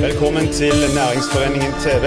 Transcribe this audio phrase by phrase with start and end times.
[0.00, 2.04] Velkommen til Næringsforeningen TV.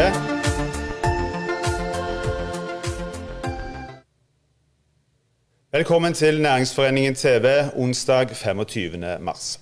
[5.72, 7.46] Velkommen til Næringsforeningen TV
[7.76, 9.18] onsdag 25.
[9.20, 9.60] mars.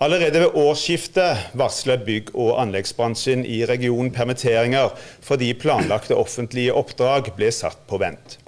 [0.00, 4.88] Allerede ved årsskiftet varslet bygg- og anleggsbransjen i regionen permitteringer
[5.20, 8.38] fordi planlagte offentlige oppdrag ble satt på vent.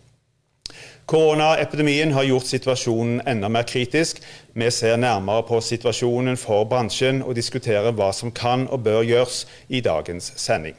[1.11, 4.21] Koronaepidemien har gjort situasjonen enda mer kritisk.
[4.55, 9.41] Vi ser nærmere på situasjonen for bransjen og diskuterer hva som kan og bør gjøres
[9.67, 10.79] i dagens sending.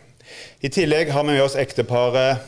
[0.63, 2.47] I tillegg har vi med oss ekteparet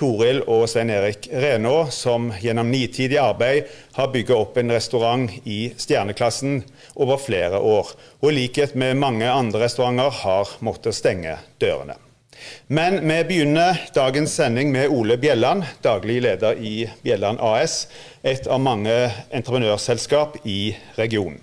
[0.00, 3.68] Toril og Svein Erik Renaa, som gjennom nitidig arbeid
[4.00, 6.62] har bygget opp en restaurant i stjerneklassen
[6.96, 7.92] over flere år,
[8.24, 12.00] og i likhet med mange andre restauranter har måttet stenge dørene.
[12.68, 17.86] Men vi begynner dagens sending med Ole Bjelland, daglig leder i Bjelland AS,
[18.22, 18.94] et av mange
[19.30, 21.40] entreprenørselskap i regionen.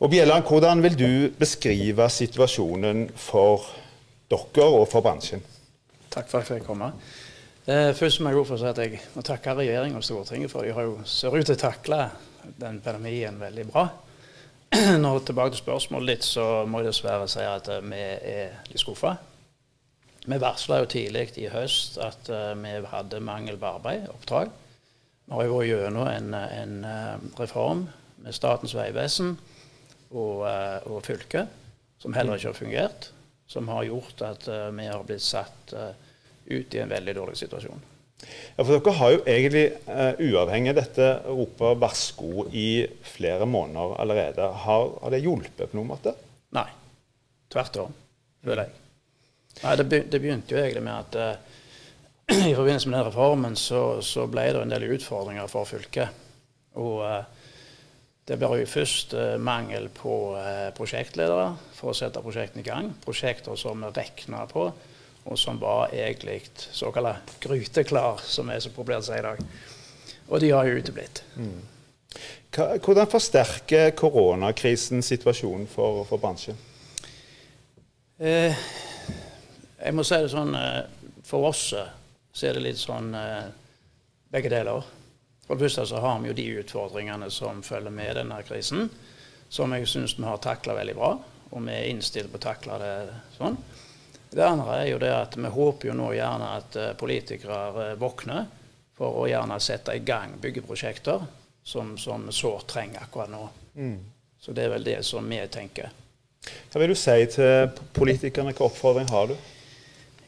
[0.00, 3.66] Og Bjelland, hvordan vil du beskrive situasjonen for
[4.32, 5.42] dere og for bransjen?
[6.10, 6.92] Takk for at jeg fikk komme.
[7.70, 10.72] Eh, først må jeg få si at jeg må takke regjeringen og Stortinget, for de
[10.74, 12.06] har jo ser ut til å takle
[12.58, 13.84] den pandemien veldig bra.
[15.04, 18.80] Når Tilbake til spørsmålet ditt, så må jeg dessverre si at uh, vi er litt
[18.80, 19.18] skuffa.
[20.26, 24.50] Vi varsla jo tidlig i høst at uh, vi hadde mangel på arbeid, oppdrag.
[25.24, 27.86] Vi har jo vært gjennom en, en uh, reform
[28.20, 29.36] med Statens vegvesen
[30.10, 30.42] og,
[30.90, 31.48] og fylket,
[32.02, 33.06] som heller ikke har fungert.
[33.48, 34.44] Som har gjort at
[34.76, 37.80] vi har blitt satt ut i en veldig dårlig situasjon.
[38.58, 39.64] Ja, for Dere har jo egentlig,
[40.28, 44.50] uavhengig av dette, ropt varsko i flere måneder allerede.
[44.66, 46.14] Har, har, det hjulpet på noen måte?
[46.58, 46.68] Nei.
[47.50, 47.96] Tvert om,
[48.44, 48.89] føler jeg.
[49.60, 54.24] Nei, det, begynte jo egentlig med at uh, i forbindelse med den reformen så, så,
[54.30, 56.22] ble det en del utfordringer for fylket.
[56.80, 57.20] Og uh,
[58.30, 60.14] det ble jo først mangel på
[60.76, 62.92] prosjektledere for å sette prosjektene i gang.
[63.02, 64.68] Prosjekter som vi regna på
[65.24, 69.42] og som var egentlig såkalt gryteklar, som er så populært å si i dag.
[70.30, 71.22] Og de har jo uteblitt.
[71.36, 71.60] Mm.
[72.56, 76.58] Hvordan forsterker koronakrisen situasjonen for, for bransjen?
[78.18, 78.56] Eh,
[79.80, 80.84] jeg må si det sånn eh,
[81.26, 81.92] For oss eh,
[82.32, 83.48] så er det litt sånn eh,
[84.30, 84.86] begge deler.
[85.46, 88.86] For det første så har vi jo de utfordringene som følger med denne krisen,
[89.50, 91.10] som jeg syns vi har takla veldig bra.
[91.50, 92.92] Og vi er innstilt på å takle det
[93.34, 93.58] sånn.
[94.30, 98.46] Det andre er jo det at vi håper jo nå gjerne at politikere våkner
[98.94, 101.26] for å gjerne sette i gang byggeprosjekter
[101.66, 103.42] som, som sårt trenger akkurat nå.
[103.74, 103.96] Mm.
[104.38, 105.90] Så det er vel det som vi tenker.
[106.70, 108.52] Hva vil du si til politikerne?
[108.52, 109.34] Hvilken oppfordring har du?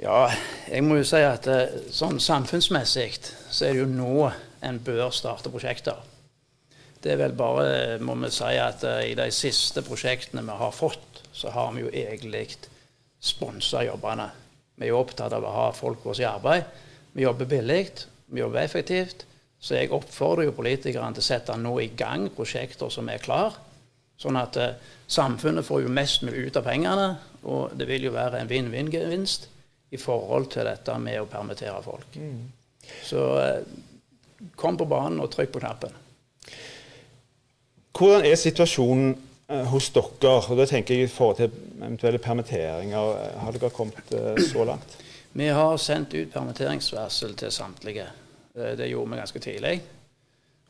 [0.02, 0.32] Ja,
[0.66, 4.24] jeg må jo si at eh, sånn samfunnsmessig så er det jo nå
[4.66, 6.00] en bør starte prosjekter.
[7.02, 11.22] Det er vel bare, må vi si, at i de siste prosjektene vi har fått,
[11.30, 12.56] så har vi jo egentlig
[13.22, 14.26] sponsa jobbene.
[14.74, 16.66] Vi er jo opptatt av å ha folk hos i arbeid.
[17.14, 17.84] Vi jobber billig,
[18.26, 19.26] vi jobber effektivt.
[19.62, 23.54] Så jeg oppfordrer jo politikerne til å sette nå i gang prosjekter som er klare.
[24.18, 24.74] Sånn at eh,
[25.06, 27.08] samfunnet får jo mest mulig ut av pengene.
[27.46, 29.51] Og det vil jo være en vinn-vinn-gevinst
[29.92, 32.16] i forhold til dette med å permittere folk.
[32.16, 32.46] Mm.
[33.04, 33.58] Så eh,
[34.58, 36.00] kom på banen og trykk på knappen.
[37.92, 39.12] Hvordan er situasjonen
[39.52, 41.50] Eh, hos dere, og da tenker jeg i forhold til
[41.82, 44.96] eventuelle permitteringer, har dere kommet eh, så langt?
[45.32, 48.06] Vi har sendt ut permitteringsvarsel til samtlige.
[48.52, 49.76] Det gjorde vi ganske tidlig.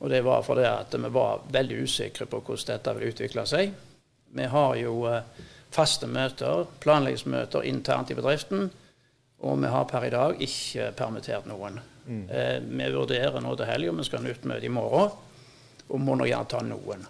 [0.03, 3.73] Og det var fordi at vi var veldig usikre på hvordan dette ville utvikle seg.
[4.39, 4.95] Vi har jo
[5.75, 8.71] faste møter, planleggingsmøter internt i bedriften.
[9.43, 11.81] Og vi har per i dag ikke permittert noen.
[12.03, 12.27] Mm.
[12.67, 15.13] vi vurderer nå til helga, vi skal ha nytt møte i morgen,
[15.87, 17.05] og må nå gjerne ta noen.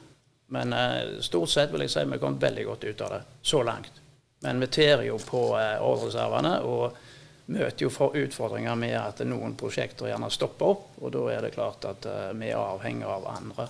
[0.52, 3.62] Men eh, stort sett vil jeg si vi kom veldig godt ut av det så
[3.64, 4.02] langt.
[4.44, 6.58] Men vi tærer jo på eh, ordreservene.
[6.60, 6.98] og
[7.46, 10.84] møter jo for utfordringer med at noen prosjekter gjerne stopper opp.
[11.02, 13.68] Og da er det klart at eh, vi er avhengig av andre.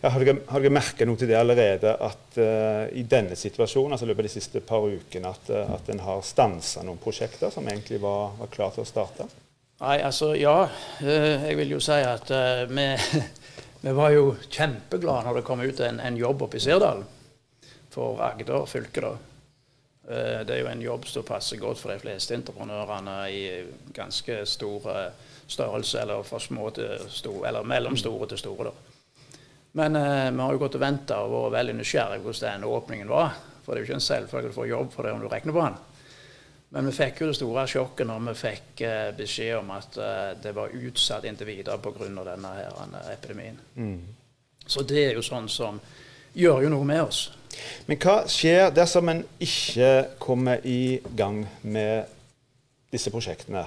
[0.00, 3.92] Ja, har dere, har dere merket noe til det allerede, at uh, i denne situasjonen,
[3.94, 7.00] altså i løpet av de siste par ukene, at, uh, at en har stansa noen
[7.02, 9.28] prosjekter som egentlig var, var klare til å starte?
[9.82, 10.56] Nei, altså ja.
[11.02, 12.32] Uh, jeg vil jo si at
[12.72, 12.88] vi
[13.78, 17.04] Vi var jo kjempeglade når det kom ut en, en jobb oppe i Sirdal
[17.94, 19.04] for Agder fylke.
[19.04, 19.12] da.
[20.08, 23.42] Eh, det er jo en jobb som passer godt for de fleste entreprenørene i
[23.94, 24.86] ganske stor
[25.48, 28.70] størrelse, eller fra små til store, eller mellomstore til store.
[28.70, 29.28] da.
[29.72, 32.72] Men eh, vi har jo gått og venta og vært veldig nysgjerrige på hvordan den
[32.72, 33.36] åpningen var.
[33.64, 35.52] For det er jo ikke en selvfølge å få jobb for det om du regner
[35.52, 35.78] på den.
[36.68, 40.00] Men vi fikk jo det store sjokket når vi fikk eh, beskjed om at
[40.42, 42.08] det var utsatt inntil videre pga.
[42.32, 43.60] denne her, epidemien.
[43.76, 44.00] Mm.
[44.66, 45.80] Så det er jo sånn som
[46.32, 47.22] gjør jo noe med oss.
[47.86, 49.90] Men hva skjer dersom en ikke
[50.22, 52.08] kommer i gang med
[52.92, 53.64] disse prosjektene?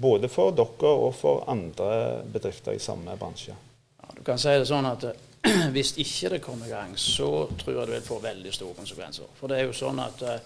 [0.00, 3.54] Både for dere og for andre bedrifter i samme bransje.
[4.00, 5.04] Ja, du kan si det sånn at
[5.74, 9.28] hvis ikke det kommer i gang, så tror jeg det vil få veldig store konsekvenser.
[9.38, 10.38] For det er jo sånn at uh,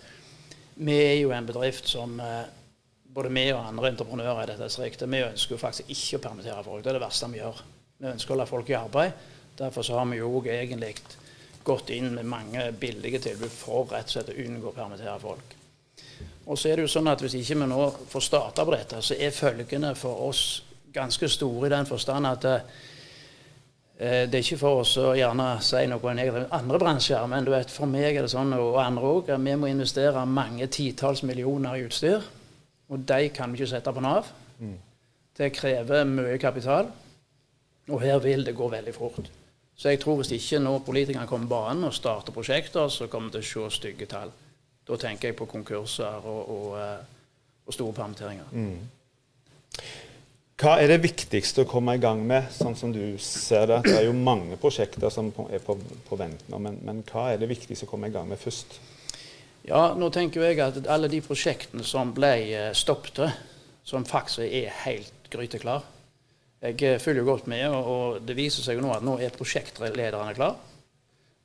[0.81, 2.43] vi er jo en bedrift som uh,
[3.15, 6.65] både vi og andre entreprenører i dette distriktet, vi ønsker jo faktisk ikke å permittere
[6.67, 6.85] folk.
[6.85, 7.63] Det er det verste vi gjør.
[8.01, 9.27] Vi ønsker å la folk i arbeid.
[9.59, 10.95] Derfor så har vi jo egentlig
[11.65, 15.57] gått inn med mange billige tilbud for rett og slett å unngå å permittere folk.
[16.51, 19.03] Og så er det jo sånn at Hvis ikke vi nå får starta på dette,
[19.03, 20.45] så er følgene for oss
[20.93, 22.63] ganske store i den forstand at eh,
[24.01, 27.71] det er ikke for oss å gjerne si noe om andre bransjer, men du vet,
[27.71, 31.77] for meg er det sånn, og andre òg, at vi må investere mange titalls millioner
[31.77, 32.25] i utstyr.
[32.91, 34.33] Og de kan vi ikke sette på Nav.
[34.59, 34.79] Mm.
[35.37, 36.89] Det krever mye kapital.
[37.91, 39.31] Og her vil det gå veldig fort.
[39.81, 43.31] Så jeg tror hvis ikke nå politikerne kommer på banen og starter prosjekter, så kommer
[43.31, 44.33] vi til å se stygge tall.
[44.85, 48.51] Da tenker jeg på konkurser og, og, eh, og store permitteringer.
[48.53, 49.79] Mm.
[50.61, 53.79] Hva er det viktigste å komme i gang med, sånn som du ser det?
[53.87, 57.41] Det er jo mange prosjekter som er på, på vent nå, men, men, hva er
[57.41, 58.77] det viktigste å komme i gang med først?
[59.65, 63.33] Ja, nå tenker jeg at alle de prosjektene som ble eh, stoppet,
[63.89, 65.89] som faktisk er helt gryteklar,
[66.61, 70.35] jeg eh, følger godt med, og det viser seg jo nå at nå er prosjektlederne
[70.37, 70.59] klar.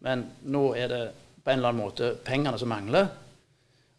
[0.04, 1.04] Men nå er det
[1.46, 3.08] på en eller annen måte pengene som mangler.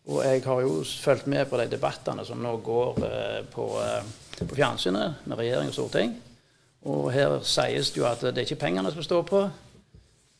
[0.06, 4.10] Og jeg har jo fulgt med på de debattene som nå går eh, på, eh,
[4.38, 6.12] på, fjernsynet med regjering og storting.
[6.86, 9.40] Og her sies det jo at det er ikke pengene som står på.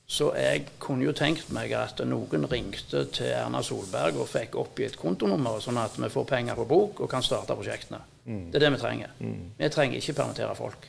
[0.06, 5.00] Så jeg kunne jo tenkt meg at noen ringte til Erna Solberg og fikk oppgitt
[5.00, 8.05] kontonummer, sånn at vi får penger på bok og kan starte prosjektene.
[8.26, 8.44] Mm.
[8.50, 9.17] Det er det vi trenger.
[9.23, 9.40] Mm.
[9.56, 10.88] Vi trenger ikke permittere folk.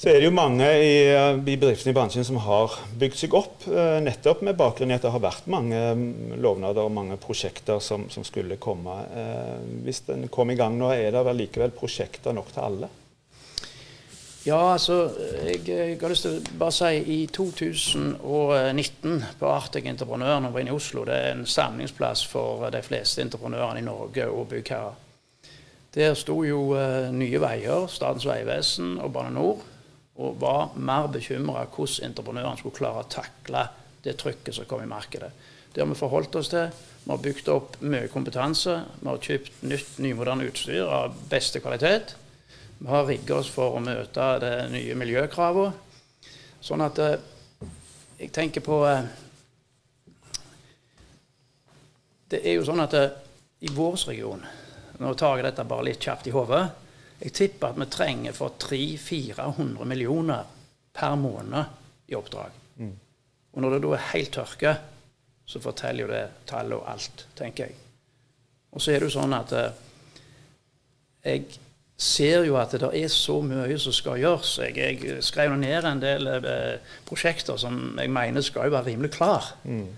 [0.00, 3.66] Så er det jo mange i, i bedriftene i bransjen som har bygd seg opp
[3.68, 7.82] eh, nettopp med bakgrunn i at det har vært mange mm, lovnader og mange prosjekter
[7.84, 8.94] som, som skulle komme.
[9.12, 12.88] Eh, hvis den kom i gang nå, er det vel likevel prosjekter nok til alle?
[14.46, 15.10] Ja, altså,
[15.44, 20.54] jeg, jeg, har lyst til å bare si i 2019 på Arctic Entreprenør, når vi
[20.54, 24.48] var inne i Oslo, det er en samlingsplass for de fleste entreprenørene i Norge og
[24.54, 25.09] byggherrer.
[25.94, 29.64] Der sto jo uh, Nye Veier, Statens vegvesen og Bane NOR
[30.20, 33.64] og var mer bekymra hvordan entreprenørene skulle klare å takle
[34.04, 35.30] det trykket som kom i markedet.
[35.72, 36.68] Det har vi forholdt oss til.
[37.04, 38.76] Vi har bygd opp mye kompetanse.
[39.00, 42.14] Vi har kjøpt nytt, nymoderne utstyr av beste kvalitet.
[42.78, 46.28] Vi har rigget oss for å møte det nye miljøkravet.
[46.60, 47.16] Sånn at uh,
[48.20, 49.02] jeg tenker på uh,
[52.30, 54.44] Det er jo sånn at i vår region
[55.00, 56.62] nå tar jeg dette bare litt kjapt i hodet.
[57.20, 60.48] Jeg tipper at vi trenger for 300-400 millioner
[60.96, 62.56] per måned i oppdrag.
[62.80, 62.96] Mm.
[63.52, 64.74] Og når det da er helt tørke,
[65.50, 67.78] så forteller jo det tallet og alt, tenker jeg.
[68.70, 69.80] Og så er det jo sånn at eh,
[71.26, 71.58] jeg
[72.00, 74.52] ser jo at det er så mye som skal gjøres.
[74.62, 79.12] Jeg, jeg skrev ned en del eh, prosjekter som jeg mener skal jo være rimelig
[79.16, 79.52] klar.
[79.64, 79.88] Mm.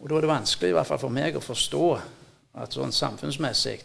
[0.00, 1.86] Og da er det vanskelig i hvert fall for meg å forstå
[2.60, 3.78] at sånn samfunnsmessig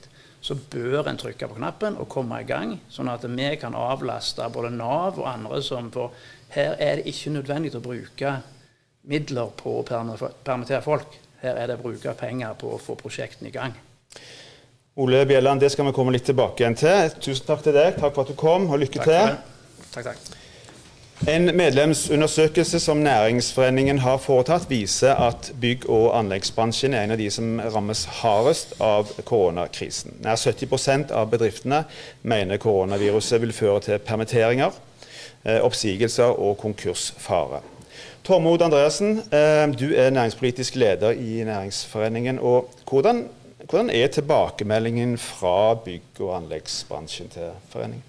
[0.46, 4.46] så bør en trykke på knappen og komme i gang, sånn at vi kan avlaste
[4.54, 6.14] både Nav og andre som For
[6.54, 8.36] Her er det ikke nødvendig å bruke
[9.10, 11.18] midler på å permittere folk.
[11.42, 13.74] Her er det å bruke penger på å få prosjektene i gang.
[15.02, 17.12] Ole Bjelland, det skal vi komme litt tilbake igjen til.
[17.20, 17.98] Tusen takk til deg.
[17.98, 19.86] Takk for at du kom, og lykke takk til.
[19.92, 20.45] Takk, takk.
[21.24, 27.30] En medlemsundersøkelse som Næringsforeningen har foretatt, viser at bygg- og anleggsbransjen er en av de
[27.32, 30.18] som rammes hardest av koronakrisen.
[30.20, 31.86] Nær 70% av bedriftene
[32.22, 34.76] mener koronaviruset vil føre til permitteringer,
[35.46, 37.62] eh, oppsigelser og konkursfare.
[38.24, 42.40] Tormod Andreassen, eh, du er næringspolitisk leder i Næringsforeningen.
[42.40, 43.30] og hvordan,
[43.70, 48.04] hvordan er tilbakemeldingen fra bygg- og anleggsbransjen til foreningen?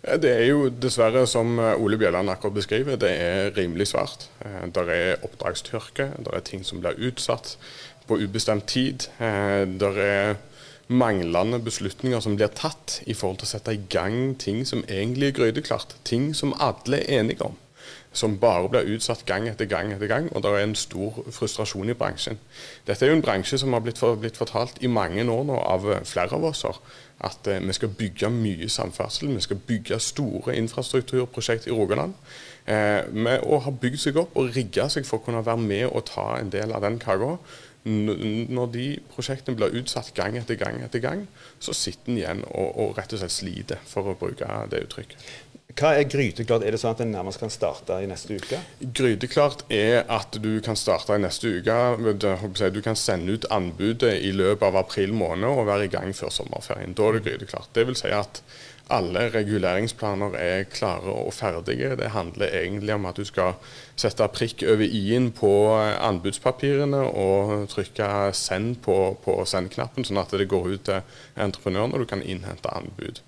[0.00, 4.30] Det er jo dessverre, som eh, Ole Bjelland akkurat beskriver, det er rimelig svært.
[4.40, 7.58] Eh, det er oppdragstørke, det er ting som blir utsatt
[8.08, 9.10] på ubestemt tid.
[9.20, 10.38] Eh, det er
[10.90, 15.30] manglende beslutninger som blir tatt i forhold til å sette i gang ting som egentlig
[15.30, 15.92] er gryteklart.
[16.08, 17.60] Ting som alle er enige om.
[18.16, 21.92] Som bare blir utsatt gang etter gang etter gang, og det er en stor frustrasjon
[21.92, 22.40] i bransjen.
[22.88, 25.60] Dette er jo en bransje som har blitt, for, blitt fortalt i mange år nå
[25.60, 26.64] av flere av oss
[27.20, 29.34] at eh, vi skal bygge mye samferdsel.
[29.34, 32.14] Vi skal bygge store infrastrukturprosjekt i Rogaland.
[32.66, 36.06] Eh, med å bygd seg opp og rigga seg for å kunne være med og
[36.12, 37.38] ta en del av den kaka,
[37.82, 41.22] Når de prosjektene blir utsatt gang etter gang etter gang,
[41.58, 45.16] så sitter en igjen og, og rett og slett sliter, for å bruke det uttrykket.
[45.78, 46.64] Hva er gryteklart?
[46.66, 48.58] Er det sånn at en nærmest kan starte i neste uke?
[48.80, 51.76] Gryteklart er at du kan starte i neste uke.
[52.74, 56.34] Du kan sende ut anbudet i løpet av april måned og være i gang før
[56.34, 56.96] sommerferien.
[56.96, 57.70] Da er det gryteklart.
[57.76, 58.42] Det vil si at
[58.90, 61.94] alle reguleringsplaner er klare og ferdige.
[61.96, 63.54] Det handler egentlig om at du skal
[63.94, 70.50] sette prikk over i-en på anbudspapirene og trykke 'send' på, på send-knappen, sånn at det
[70.50, 71.02] går ut til
[71.36, 73.22] entreprenøren og du kan innhente anbud.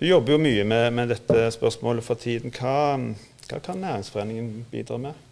[0.00, 2.54] Du jobber jo mye med, med dette spørsmålet for tiden.
[2.54, 2.96] Hva,
[3.50, 5.26] hva kan Næringsforeningen bidra med?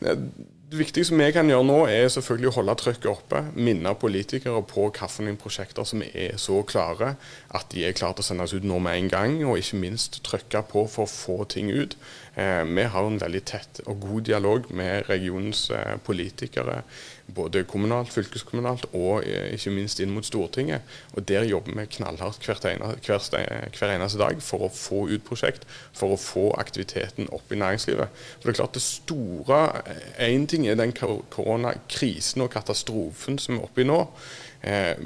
[0.00, 3.40] Det viktigste vi kan gjøre nå, er selvfølgelig å holde trykket oppe.
[3.58, 7.16] Minne politikere på hvilke prosjekter som er så klare
[7.50, 9.34] at de er klare til å sendes ut nå med en gang.
[9.42, 11.96] Og ikke minst trykke på for å få ting ut.
[12.38, 16.84] Eh, vi har en veldig tett og god dialog med regionens eh, politikere,
[17.34, 20.86] både kommunalt, fylkeskommunalt og eh, ikke minst inn mot Stortinget.
[21.14, 26.20] Og Der jobber vi knallhardt hver, eneste dag for å få ut prosjekt, for å
[26.20, 28.20] få aktiviteten opp i næringslivet.
[28.38, 29.60] For det er klart det store
[30.20, 34.00] Én ting er den koronakrisen og katastrofen som vi er oppe i nå.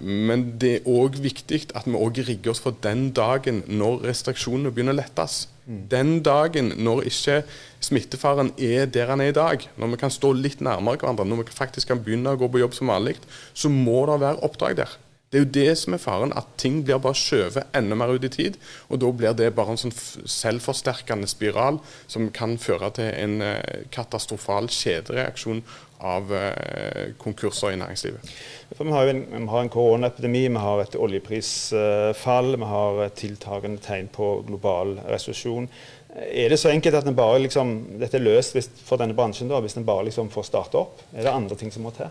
[0.02, 4.72] Men det er òg viktig at vi òg rigger oss for den dagen når restriksjonene
[4.74, 5.44] begynner å lettes.
[5.66, 7.38] Den dagen når ikke
[7.84, 11.44] smittefaren er der han er i dag, når vi kan stå litt nærmere hverandre, når
[11.44, 13.16] vi faktisk kan begynne å gå på jobb som vanlig,
[13.56, 14.98] så må det være oppdrag der.
[15.34, 18.22] Det er jo det som er faren, at ting blir bare skjøvet enda mer ut
[18.22, 18.54] i tid.
[18.86, 19.94] Og da blir det bare en sånn
[20.30, 25.64] selvforsterkende spiral som kan føre til en eh, katastrofal kjedereaksjon
[25.98, 28.32] av eh, konkurser i næringslivet.
[28.74, 33.82] For vi har en, vi har en koronaepidemi, vi har et oljeprisfall, vi har tiltagende
[33.84, 35.68] tegn på global resesjon.
[36.14, 39.76] Er det så enkelt at bare liksom, dette er løst for denne bransjen da, hvis
[39.78, 41.02] en bare liksom får starte opp?
[41.14, 42.10] Er det andre ting som må til?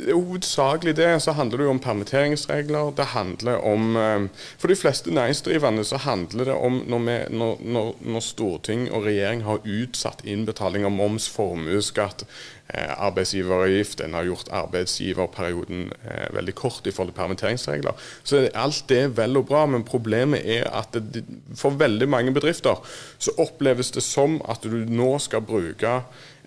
[0.00, 2.92] Hovedsakelig det så handler det jo om permitteringsregler.
[2.96, 7.58] Det handler om eh, For de fleste næringsdrivende så handler det om når, vi, når,
[7.60, 12.22] når, når storting og regjering har utsatt innbetaling av moms, formuesskatt,
[12.70, 18.06] eh, arbeidsgiveravgift, en har gjort arbeidsgiverperioden eh, veldig kort i forhold til permitteringsregler.
[18.22, 21.26] Så alt det er vel og bra, men problemet er at det,
[21.58, 22.78] for veldig mange bedrifter
[23.18, 25.98] så oppleves det som at du nå skal bruke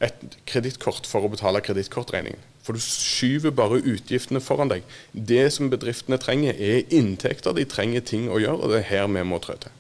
[0.02, 2.53] et kredittkort for å betale kredittkortregningen.
[2.64, 4.84] For du skyver bare utgiftene foran deg.
[5.12, 7.56] Det som bedriftene trenger, er inntekter.
[7.56, 9.74] De trenger ting å gjøre, og det er her vi må trå til.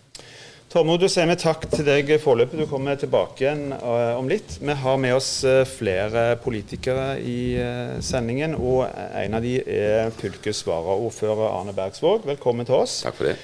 [0.74, 2.58] Tormod, du sier vi takk til deg foreløpig.
[2.64, 4.56] Du kommer tilbake igjen uh, om litt.
[4.58, 10.10] Vi har med oss uh, flere politikere i uh, sendingen, og en av de er
[10.18, 12.26] fylkesvaraordfører Arne Bergsvåg.
[12.26, 13.04] Velkommen til oss.
[13.06, 13.38] Takk for det.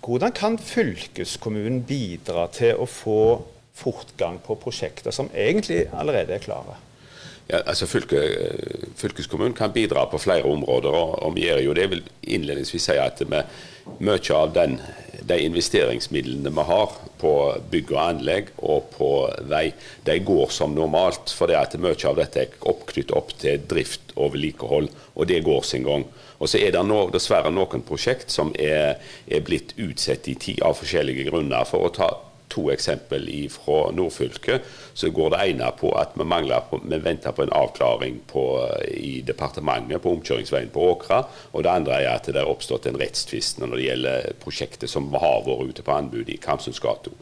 [0.00, 3.20] hvordan kan fylkeskommunen bidra til å få
[3.76, 6.78] fortgang på prosjekter som egentlig allerede er klare?
[7.50, 8.20] Ja, altså fylke,
[8.96, 11.82] Fylkeskommunen kan bidra på flere områder, og, vi gjør jo det.
[11.82, 13.42] Jeg vil innledningsvis si at vi,
[13.98, 14.76] mye av den,
[15.26, 17.32] de investeringsmidlene vi har på
[17.70, 19.10] bygg og anlegg og på
[19.50, 19.72] vei,
[20.06, 21.34] de går som normalt.
[21.34, 25.42] For det at mye av dette er oppknyttet opp til drift og vedlikehold, og det
[25.46, 26.06] går sin gang.
[26.42, 30.62] Og så er det no, dessverre noen prosjekt som er, er blitt utsatt i tid
[30.66, 31.66] av forskjellige grunner.
[31.68, 32.08] For å ta
[32.52, 36.26] to eksempel fra nordfylket, så går det ene på at vi,
[36.70, 38.44] på, vi venter på en avklaring på,
[38.92, 41.22] i departementet på omkjøringsveien på Åkra.
[41.52, 45.08] Og det andre er at det er oppstått en rettstvist når det gjelder prosjektet som
[45.16, 47.14] har vært ute på anbud i Kamsunds gate.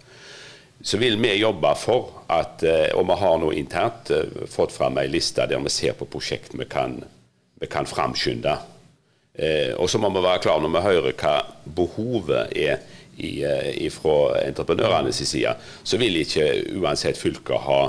[0.82, 4.96] Så vil vi jobbe for at, eh, og vi har nå internt eh, fått fram
[4.98, 7.02] ei liste der vi ser på prosjekt vi kan,
[7.60, 8.56] vi kan framskynde.
[9.34, 11.34] Eh, og så må vi være klar når vi hører hva
[11.76, 12.80] behovet er
[13.20, 15.52] Eh, fra entreprenørenes side,
[15.84, 16.46] så vil ikke
[16.80, 17.80] uansett fylket ha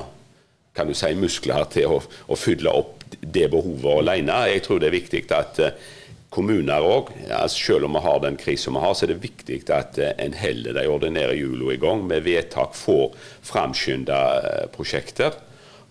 [0.75, 1.97] kan du si, muskler til å,
[2.31, 4.37] å fylle opp det behovet alene.
[4.53, 5.77] Jeg tror det er viktig at eh,
[6.31, 9.61] kommuner òg, altså selv om vi har den krisen vi har, så er det viktig
[9.75, 13.15] at eh, en holder de ordinære hjulene i gang med vedtak, får
[13.47, 14.19] framskynda
[14.75, 15.39] prosjekter.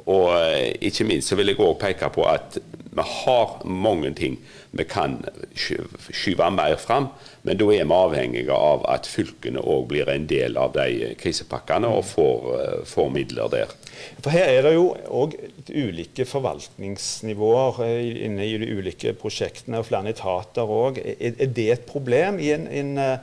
[0.09, 0.33] Og
[0.81, 2.57] ikke minst så vil jeg òg peke på at
[2.91, 4.39] vi har mange ting
[4.73, 5.21] vi kan
[5.55, 7.11] skyve mer fram.
[7.43, 11.89] Men da er vi avhengige av at fylkene òg blir en del av de krisepakkene
[11.89, 13.73] og får, eh, får midler der.
[14.21, 15.37] For Her er det jo òg
[15.69, 21.01] ulike forvaltningsnivåer eh, inne i de ulike prosjektene, og flere etater òg.
[21.01, 23.19] Er, det et problem i en, en, eh,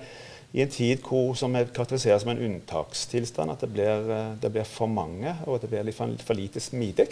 [0.57, 4.65] i en tid hvor, som er karakteriseres som en unntakstilstand, at det blir, det blir
[4.65, 7.11] for mange og at det blir for, for lite smidig?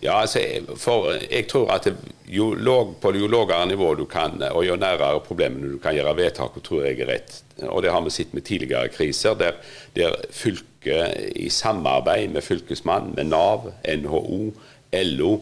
[0.00, 0.40] Ja, altså,
[0.78, 1.88] for jeg tror at
[2.30, 6.14] jo, låg, på jo lavere nivå du kan, og jo nærere problemene du kan gjøre
[6.16, 7.38] vedtak, tror jeg er rett.
[7.66, 9.58] Og Det har vi sett med tidligere kriser, der,
[9.96, 14.52] der fylket i samarbeid med Fylkesmannen, med Nav, NHO,
[14.92, 15.32] LO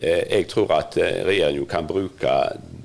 [0.00, 2.34] Jeg tror at regjeringen kan bruke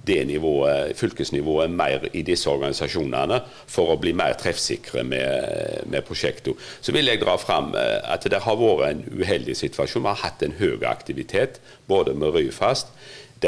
[0.06, 3.40] det nivået, fylkesnivået mer i disse organisasjonene
[3.72, 6.60] for å bli mer treffsikre med, med prosjektene.
[6.84, 10.04] Så vil jeg dra fram at det har vært en uheldig situasjon.
[10.04, 12.92] Vi har hatt en høy aktivitet både med Ryfast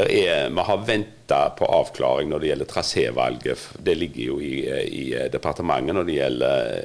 [0.06, 3.68] er, vi har venta på avklaring når det gjelder trasévalget.
[3.78, 4.54] Det ligger jo i,
[4.86, 6.82] i, departementet når det gjelder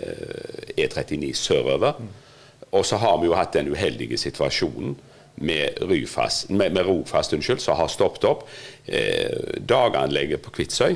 [0.77, 1.99] E39 sørover.
[2.71, 4.95] Og så har vi jo hatt den uheldige situasjonen
[5.35, 8.45] med, Ryfast, med, med Rogfast unnskyld, som har stoppet opp.
[8.85, 10.95] Eh, daganlegget på Kvitsøy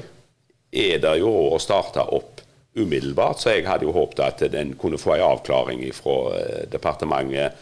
[0.77, 2.44] er det jo å starte opp
[2.77, 7.58] umiddelbart, så jeg hadde jo håpet at den kunne få en avklaring fra eh, departementet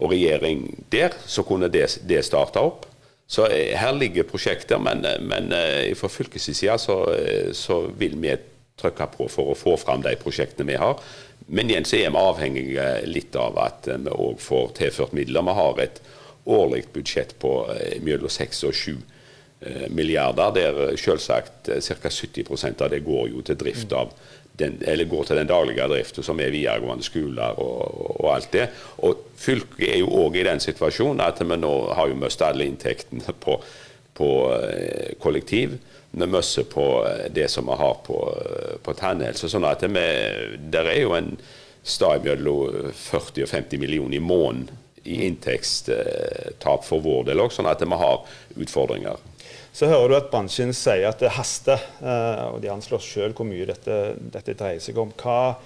[0.00, 2.88] og regjering der, så kunne det, det starte opp.
[3.26, 6.98] Så eh, her ligger prosjekter, men, eh, men eh, fra fylkets side så,
[7.56, 8.34] så, vil vi
[8.80, 10.98] trykke på for å få fram de prosjektene vi har.
[11.46, 15.44] Men igjen så er vi avhengige litt av at vi òg får tilført midler.
[15.44, 16.00] Vi har et
[16.44, 17.50] årlig budsjett på
[18.04, 18.94] mellom 6 og 7
[19.96, 22.10] milliarder, der selvsagt ca.
[22.12, 24.10] 70% av det går jo til drift av
[24.58, 28.68] den, eller går til den daglige driften, som er videregående skoler og, og, alt det.
[29.06, 32.68] Og Fylket er jo òg i den situasjonen at vi nå har jo mistet alle
[32.68, 33.58] inntektene på,
[34.14, 35.78] på eh, kollektiv.
[36.14, 39.50] Vi møsse på eh, det som vi har på, eh, på tannhelse.
[39.50, 40.06] sånn at vi,
[40.70, 41.34] der er jo en
[41.84, 47.68] stad mellom 40 og 50 millioner i måneden i inntektstap for vår del òg, sånn
[47.68, 48.22] at vi har
[48.56, 49.20] utfordringer.
[49.74, 53.48] Så hører du at bransjen sier at det haster, eh, og de anslår sjøl hvor
[53.48, 55.10] mye dette, dette, dreier seg om.
[55.18, 55.56] Hva,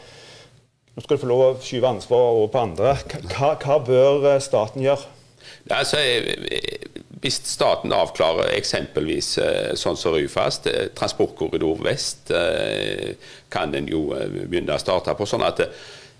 [0.94, 2.96] nå skal du få lov å skyve ansvaret over på andre.
[3.34, 5.14] Hva, hva bør eh, staten gjøre?
[5.76, 6.00] Altså,
[7.22, 12.32] hvis staten avklarer eksempelvis eh, sånn som Ryfast, transportkorridor vest
[13.50, 15.26] kan en jo begynne å starte på.
[15.26, 15.70] sånn at det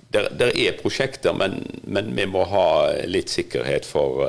[0.09, 2.69] der er prosjekter, men, men, vi må ha
[3.05, 4.25] litt sikkerhet for,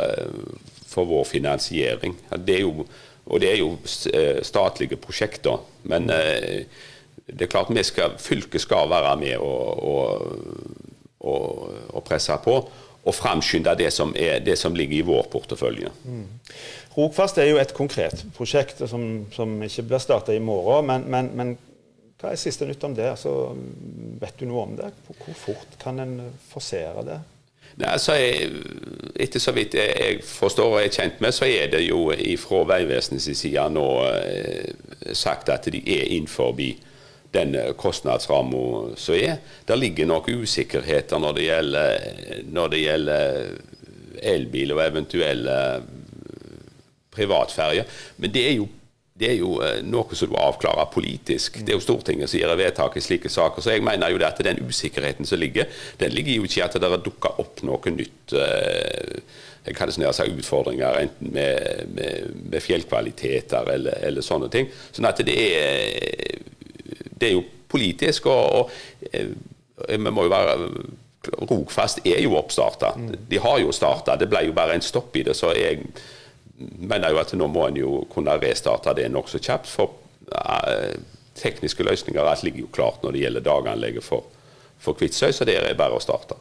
[0.84, 2.18] for vår finansiering.
[2.36, 2.84] Det jo
[3.30, 3.74] og det er jo
[4.14, 5.62] eh, statlige prosjekter.
[5.90, 6.66] Men eh,
[7.30, 10.32] det er klart vi skal, fylket skal være med og, og,
[11.20, 12.58] og, og presse på.
[13.08, 13.94] Og framskynde det
[14.46, 15.90] det som ligger i vår portefølje.
[16.04, 16.28] Mm.
[16.98, 20.88] Rogfast er jo et konkret prosjekt som, som ikke blir starta i morgen.
[20.90, 21.58] Men, men, men,
[22.20, 23.08] hva er siste nytt om det?
[23.14, 23.32] Altså,
[24.20, 24.90] vet du noe om det?
[25.08, 26.18] Hvor fort kan en
[26.52, 27.20] forsere det?
[27.80, 28.18] Nei, altså,
[29.16, 32.10] etter så vidt jeg forstår og er kjent med, så er det jo
[32.42, 36.52] fra Vegvesenets side nå eh, sagt at de er innenfor
[37.36, 39.38] den kostnadsramma som er.
[39.66, 42.10] Det ligger nok usikkerheter når det gjelder,
[42.50, 43.52] når det gjelder
[44.34, 45.56] elbil og eventuelle
[47.16, 47.88] privatferjer.
[48.18, 48.68] Men det er jo
[49.20, 51.58] det er jo eh, noe som du avklarer politisk.
[51.60, 53.60] Det er jo Stortinget som gjør vedtak i slike saker.
[53.60, 55.68] Så jeg mener jo det at den usikkerheten som ligger,
[56.00, 59.20] den ligger jo ikke i at det har dukka opp noe nytt eh,
[59.66, 64.70] jeg kan si utfordringer, enten med, med, med fjellkvaliteter eller, eller, sånne ting.
[64.96, 66.40] Sånn at det er,
[67.20, 69.36] det er jo politisk, og, og eh,
[69.90, 70.58] vi må jo være
[71.30, 72.94] Rogfast er jo oppstarta.
[73.30, 74.16] De har jo starta.
[74.16, 75.36] Det ble jo bare en stopp i det.
[75.36, 75.84] så jeg
[76.60, 79.68] mener jo at nå må en jo kunne restarte det nokså kjapt.
[79.68, 79.98] For
[80.32, 80.96] uh,
[81.36, 84.32] tekniske løsninger alt ligger jo klart når det gjelder daganlegget for,
[84.80, 86.40] for Kvitsøy, så der er bare å starte.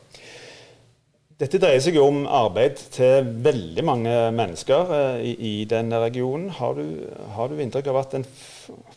[1.38, 6.48] Dette dreier seg jo om arbeid til veldig mange mennesker uh, i, i denne regionen.
[6.59, 7.05] Har du,
[7.37, 8.27] har du inntrykk av at en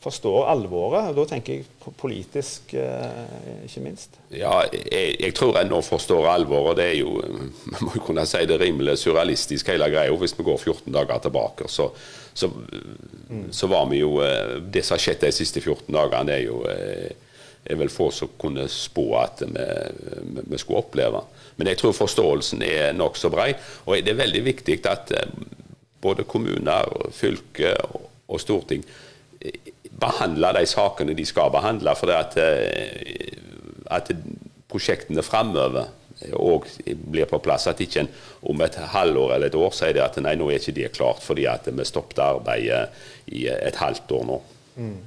[0.02, 1.10] forstår alvoret.
[1.10, 4.18] og Da tenker jeg politisk, eh, ikke minst.
[4.34, 6.78] Ja, jeg, jeg tror en nå forstår alvoret.
[6.78, 7.22] Det er jo
[7.72, 10.14] man må jo kunne si det rimelig surrealistisk hele greia.
[10.16, 11.90] Hvis vi går 14 dager tilbake, så,
[12.34, 12.50] så,
[13.30, 13.52] mm.
[13.52, 16.64] så var vi jo eh, Det som har skjedd de siste 14 dagene, er jo
[16.70, 17.12] eh,
[17.66, 21.22] er vel få som kunne spå at vi, skulle oppleve.
[21.58, 23.52] Men jeg tror forståelsen er nokså brei.
[23.86, 25.14] Og det er veldig viktig at
[26.02, 27.76] både kommuner, fylke
[28.32, 28.86] og storting
[30.02, 31.96] behandle de sakene de skal behandle.
[31.98, 33.34] For at, eh,
[33.92, 34.12] at
[34.72, 35.90] prosjektene framover
[36.38, 36.68] òg
[37.12, 37.68] blir på plass.
[37.68, 38.12] At ikke en
[38.50, 41.48] om et halvår eller et år sier at nei, nå er ikke det klart fordi
[41.50, 42.90] at vi stoppet arbeidet
[43.28, 44.42] i et halvt år nå.
[44.76, 44.98] Mm.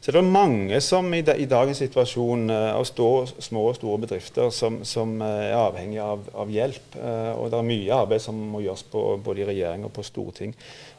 [0.00, 3.08] Så det er mange som i, i dagens situasjon eh, av stå,
[3.42, 6.96] små og store bedrifter som, som eh, er avhengig av, av, hjelp.
[7.36, 10.54] Og det er mye arbeid som må gjøres på, både i regjering og på storting.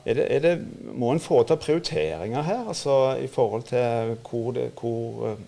[0.05, 0.53] Er det, er det,
[0.97, 5.43] må en foreta prioriteringer her, altså i forhold til hvor det, hvor, eh,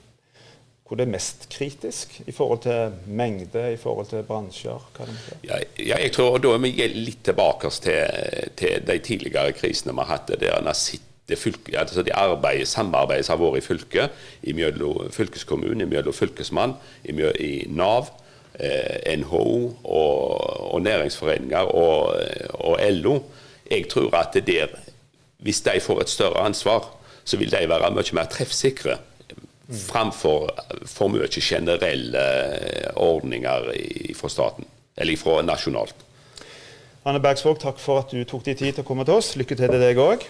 [0.85, 2.21] hvor det, er mest kritisk?
[2.27, 4.85] I forhold til mengde, i forhold til bransjer?
[5.43, 10.05] Ja, ja, jeg tror Da er vi litt tilbake til, til de tidligere krisene vi
[10.05, 10.39] har hatt.
[10.39, 14.25] der en har sett det, fylke, altså de arbeidet, samarbeidet som har vært i fylket,
[14.43, 18.11] i mellom fylkeskommunen, mellom fylkesmann, i Nav,
[18.59, 19.47] eh, NHO
[19.83, 22.15] og, og næringsforeninger og,
[22.53, 23.21] og LO
[23.71, 24.67] jeg tror at der,
[25.37, 26.91] hvis de får et større ansvar,
[27.25, 28.97] så vil de være mye mer treffsikre
[29.87, 30.49] framfor
[30.85, 32.23] for mye generelle
[32.95, 33.69] ordninger
[34.15, 35.95] fra staten, eller fra nasjonalt.
[37.05, 39.33] Anne Bergsvåg, takk for at du tok deg tid til å komme til oss.
[39.35, 40.23] Lykke til til deg òg.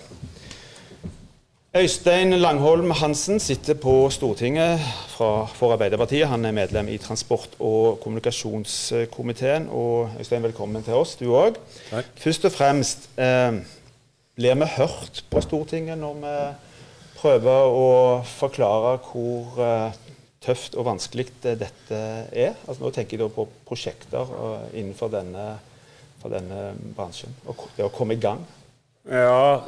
[1.74, 6.28] Øystein Langholm Hansen sitter på Stortinget fra, for Arbeiderpartiet.
[6.28, 9.66] Han er medlem i transport- og kommunikasjonskomiteen.
[9.70, 11.58] Og Øystein, velkommen til oss, du òg.
[12.16, 13.54] Først og fremst, eh,
[14.36, 16.38] blir vi hørt på Stortinget når vi
[17.18, 19.92] prøver å forklare hvor eh,
[20.46, 22.54] tøft og vanskelig dette er?
[22.68, 25.56] Altså, nå tenker jeg på prosjekter uh, innenfor denne,
[26.22, 28.46] denne bransjen, og det å komme i gang.
[29.04, 29.60] Ja,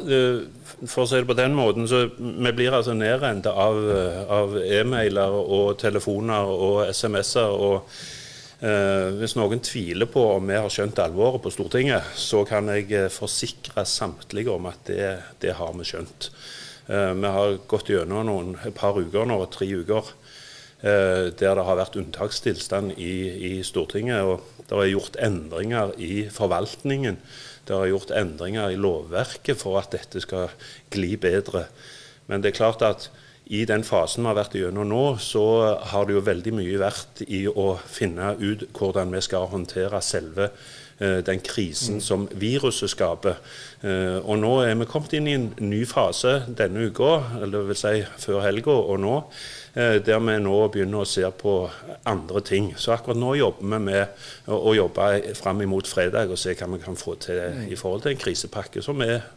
[0.87, 3.79] for å si det på den måten, så vi blir altså nedrent av,
[4.31, 7.51] av e-mailer og telefoner og SMS-er.
[7.51, 7.89] og
[8.63, 12.87] eh, Hvis noen tviler på om vi har skjønt alvoret på Stortinget, så kan jeg
[12.95, 15.11] eh, forsikre samtlige om at det,
[15.43, 16.29] det har vi skjønt.
[16.87, 20.15] Eh, vi har gått gjennom noen, et par uker nå, tre uker,
[20.81, 23.13] der det har vært unntakstilstand i,
[23.47, 24.21] i Stortinget.
[24.21, 27.17] og Det er gjort endringer i forvaltningen
[27.65, 30.51] det har gjort endringer i lovverket for at dette skal
[30.93, 31.65] gli bedre.
[32.29, 33.09] Men det er klart at
[33.45, 35.45] i den fasen vi har vært gjennom nå, så
[35.91, 40.49] har det jo veldig mye vært i å finne ut hvordan vi skal håndtere selve
[40.49, 42.01] eh, den krisen mm.
[42.01, 43.39] som viruset skaper.
[43.83, 47.79] Eh, og Nå er vi kommet inn i en ny fase denne uka, eller vil
[47.79, 49.15] si før helga og nå.
[49.75, 51.55] Eh, der vi nå begynner å se på
[52.07, 52.71] andre ting.
[52.79, 56.79] Så akkurat nå jobber vi med å jobbe fram imot fredag og se hva vi
[56.83, 57.65] kan få til mm.
[57.67, 59.27] i forhold til en krisepakke som, er,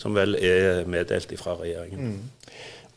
[0.00, 2.18] som vel er meddelt fra regjeringen.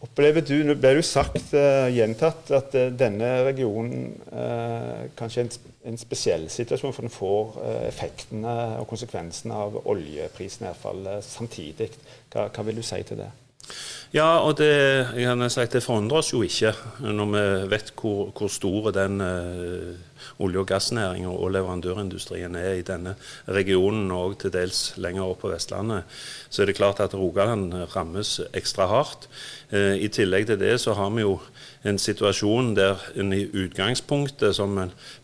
[0.01, 5.45] Opplever du, Nå ble det sagt, uh, gjentatt, at uh, denne regionen uh, kanskje er
[5.45, 11.91] en, en, spesiell situasjon, for den får effektene og konsekvensene av oljeprisnedfallet samtidig.
[12.33, 13.29] Hva, hva vil du si til det?
[14.11, 14.71] Ja, og det,
[15.15, 16.73] jeg kan sagt, det forundrer oss jo ikke
[17.05, 19.21] når vi vet hvor, hvor stor den
[20.41, 23.15] olje- og gassnæringen og leverandørindustrien er i denne
[23.47, 26.03] regionen og til dels lenger opp på Vestlandet.
[26.49, 29.29] Så er det klart at Rogaland rammes ekstra hardt.
[29.71, 31.37] Uh, I tillegg til det så har vi jo
[31.87, 34.75] en situasjon der en i utgangspunktet, som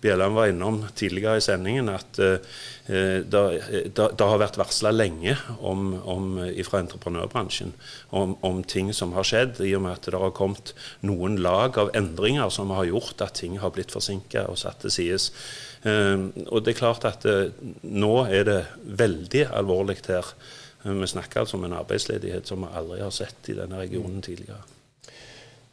[0.01, 2.37] Bjelland var innom tidligere i sendingen, at uh,
[2.87, 6.29] det, har vært varsla lenge om, om,
[6.63, 7.73] fra entreprenørbransjen
[8.15, 10.71] om, om, ting som har skjedd, i og med at det har kommet
[11.03, 14.95] noen lag av endringer som har gjort at ting har blitt forsinka og satt til
[14.95, 15.27] sides.
[15.83, 17.27] Og det er klart at
[17.83, 18.61] nå er det
[19.03, 20.31] veldig alvorlig her.
[20.87, 24.63] Vi snakker altså om en arbeidsledighet som vi aldri har sett i denne regionen tidligere.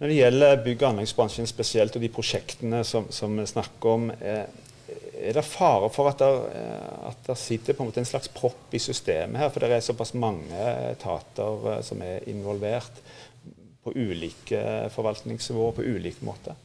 [0.01, 4.09] Når det gjelder bygg- og anleggsbransjen spesielt, og de prosjektene som, som vi snakker om,
[4.19, 4.49] er,
[5.15, 6.31] er det fare for at det,
[7.11, 9.53] at det sitter på en måte en slags propp i systemet her?
[9.55, 13.01] For det er såpass mange etater eh, som er involvert
[13.85, 16.59] på ulike forvaltningsnivåer på ulike måter?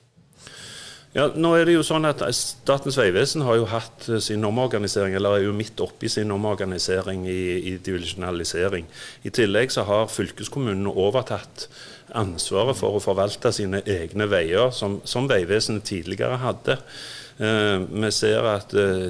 [1.16, 5.16] Ja, nå er det jo sånn at Statens vegvesen har jo hatt eh, sin omorganisering,
[5.18, 7.42] eller er jo midt oppe i sin omorganisering i,
[7.72, 8.86] i divisjonalisering.
[9.26, 11.66] I tillegg så har fylkeskommunene overtatt
[12.18, 16.78] ansvaret for å forvalte sine egne veier, som, som Vegvesenet tidligere hadde.
[17.42, 19.10] Eh, vi ser at eh,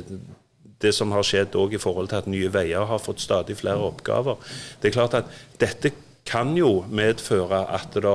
[0.80, 3.84] det som har skjedd òg i forhold til at Nye Veier har fått stadig flere
[3.84, 4.40] oppgaver.
[4.80, 5.92] Det er klart at dette
[6.30, 8.06] kan jo medføre at det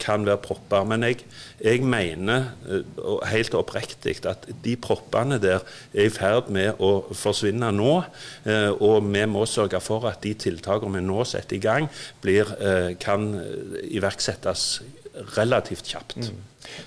[0.00, 0.86] kan være propper.
[0.88, 1.24] Men jeg,
[1.64, 7.70] jeg mener eh, helt oppriktig at de proppene der er i ferd med å forsvinne
[7.74, 7.92] nå.
[8.48, 11.88] Eh, og vi må sørge for at de tiltakene vi nå setter i gang,
[12.24, 13.32] blir, eh, kan
[13.84, 14.82] iverksettes
[15.36, 16.16] relativt kjapt.
[16.26, 16.42] Mm.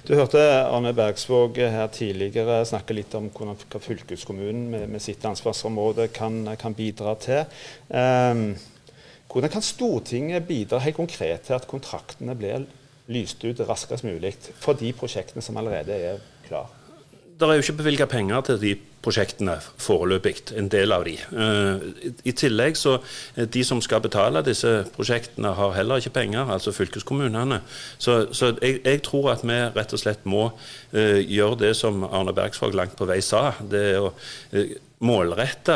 [0.08, 6.10] Du hørte Arne Bergsvåg her tidligere snakke litt om hva fylkeskommunen med, med sitt ansvarsområde
[6.16, 7.46] kan, kan bidra til.
[7.88, 8.50] Um,
[9.32, 12.66] hvordan kan Stortinget bidra helt konkret til at kontraktene blir
[13.08, 16.77] lyst ut raskest mulig for de prosjektene som allerede er klare?
[17.38, 18.70] Det er jo ikke bevilga penger til de
[19.06, 21.14] prosjektene foreløpig, en del av de.
[21.14, 21.84] Eh,
[22.26, 26.74] I tillegg så eh, De som skal betale disse prosjektene, har heller ikke penger, altså
[26.74, 27.62] fylkeskommunene.
[27.98, 32.04] Så, så jeg, jeg, tror at vi rett og slett må uh, gjøre det som
[32.08, 33.52] Arne Bergsvåg langt på vei sa.
[33.62, 34.12] Det er å
[35.06, 35.76] målrette,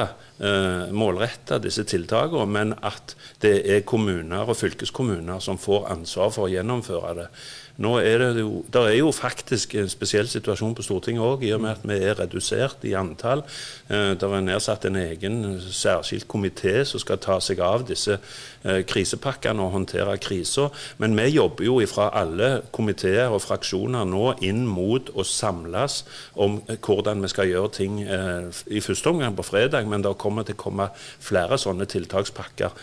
[0.97, 6.50] målrette disse tiltakene, men at det er kommuner og fylkeskommuner som får ansvar for å
[6.50, 7.28] gjennomføre det.
[7.77, 11.53] Nå er det jo, der er jo faktisk en spesiell situasjon på Stortinget òg, i
[11.55, 13.43] og med at vi er redusert i antall.
[13.89, 18.81] Eh, det er nedsatt en egen særskilt komité som skal ta seg av disse eh,
[18.88, 20.69] krisepakkene og håndtere krisa.
[21.01, 26.01] Men vi jobber jo fra alle komiteer og fraksjoner nå inn mot å samles
[26.36, 30.47] om hvordan vi skal gjøre ting eh, i første omgang på fredag, men det kommer
[30.47, 32.75] til å komme flere sånne tiltakspakker.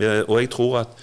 [0.00, 1.02] Eh, og jeg tror at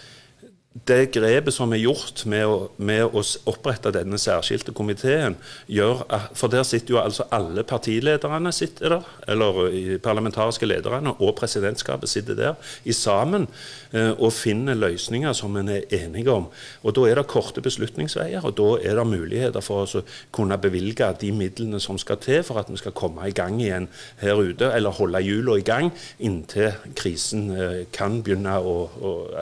[0.69, 5.33] det grepet som er gjort med å, med å opprette denne særskilte komiteen,
[5.65, 11.33] gjør at, For der sitter jo altså alle partilederne sitter der, eller parlamentariske lederne og
[11.39, 13.47] presidentskapet sitter der i sammen
[13.91, 16.47] eh, og finner løsninger som en er enige om.
[16.83, 21.09] Og Da er det korte beslutningsveier, og da er det muligheter for å kunne bevilge
[21.21, 23.89] de midlene som skal til for at vi skal komme i gang igjen
[24.21, 28.77] her ute, eller holde hjulene i gang inntil krisen eh, kan begynne å,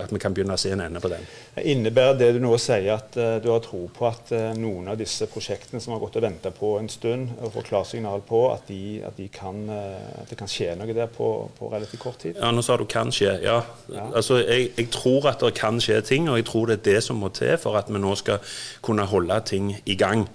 [0.03, 1.16] at vi kan begynne å se en ende på det.
[1.57, 4.97] Innebærer det du nå sier at uh, du har tro på at uh, noen av
[4.99, 8.67] disse prosjektene som har gått og venta på en stund, og får klarsignal på at,
[8.69, 12.21] de, at, de kan, uh, at, det kan skje noe der på, på, relativt kort
[12.21, 12.37] tid?
[12.37, 13.39] Ja, nå sa du 'kan skje'.
[13.41, 13.61] Ja.
[13.93, 14.05] ja.
[14.13, 17.03] Altså, jeg, jeg, tror at det kan skje ting, og jeg tror det er det
[17.03, 18.37] som må til for at vi nå skal
[18.85, 20.27] kunne holde ting i gang.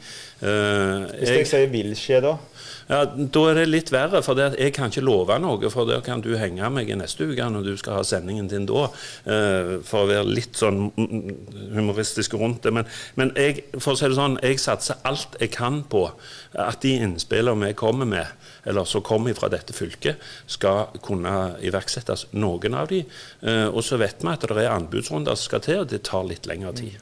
[0.42, 2.36] Hvis jeg, jeg sier 'vil skje', da?
[2.88, 5.70] Ja, Da er det litt verre, for jeg kan ikke love noe.
[5.72, 8.66] For da kan du henge meg i neste uke når du skal ha sendingen din
[8.68, 8.88] da.
[9.24, 10.90] Eh, for å være litt sånn
[11.76, 12.74] humoristisk rundt det.
[12.74, 12.88] Men,
[13.20, 16.06] men jeg, for å si det sånn, jeg satser alt jeg kan på
[16.58, 18.26] at de innspillene vi kommer med,
[18.68, 23.02] eller som kommer fra dette fylket, skal kunne iverksettes, noen av de.
[23.42, 26.26] Eh, og så vet vi at det er anbudsrunder som skal til, og det tar
[26.28, 27.00] litt lengre tid.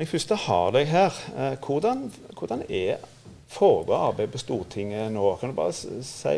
[0.00, 2.06] Når jeg først har deg her, eh, hvordan,
[2.38, 3.02] hvordan er
[3.50, 5.24] foregår arbeid på Stortinget nå?
[5.40, 6.34] Kan du bare si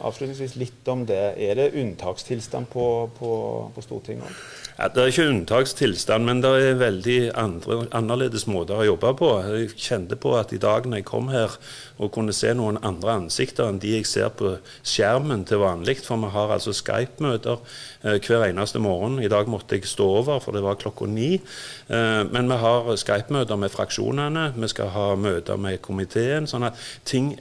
[0.00, 1.34] avslutningsvis litt om det?
[1.36, 2.86] Er det unntakstilstand på,
[3.18, 3.32] på,
[3.74, 4.44] på Stortinget?
[4.74, 9.28] Ja, det er ikke unntakstilstand, men det er veldig andre, annerledes måter å jobbe på.
[9.46, 11.54] Jeg kjente på at i dag når jeg kom her
[12.02, 16.18] og kunne se noen andre ansikter enn de jeg ser på skjermen til vanlig, for
[16.18, 17.62] vi har altså Skype-møter
[18.02, 19.20] eh, hver eneste morgen.
[19.22, 21.36] I dag måtte jeg stå over, for det var klokka ni.
[21.38, 26.50] Eh, men vi har Skype-møter med fraksjonene, vi skal ha møter med komiteen.
[26.50, 27.36] Sånn at ting,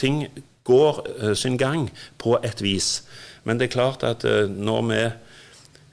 [0.00, 0.24] ting
[0.64, 3.02] går eh, sin gang på et vis.
[3.44, 5.04] Men det er klart at eh, når vi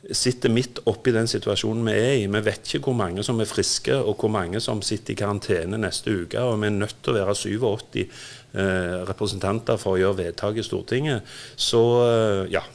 [0.10, 2.26] sitter midt oppi den situasjonen vi er i.
[2.32, 5.78] Vi vet ikke hvor mange som er friske, og hvor mange som sitter i karantene
[5.82, 6.42] neste uke.
[6.42, 10.66] Og vi er nødt til å være 87 eh, representanter for å gjøre vedtak i
[10.66, 11.30] Stortinget.
[11.56, 12.66] Så eh, ja.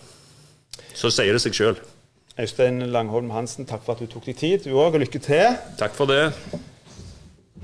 [0.96, 1.82] Så sier det seg sjøl.
[2.36, 5.56] Øystein Langholm Hansen, takk for at du tok deg tid, du òg, og lykke til.
[5.80, 6.28] Takk for det.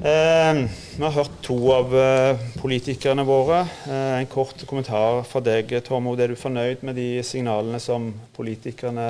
[0.03, 0.63] Eh,
[0.97, 3.61] vi har hørt to av eh, politikerne våre.
[3.87, 6.21] Eh, en kort kommentar fra deg, Tormod.
[6.21, 9.07] Er du fornøyd med de signalene som politikerne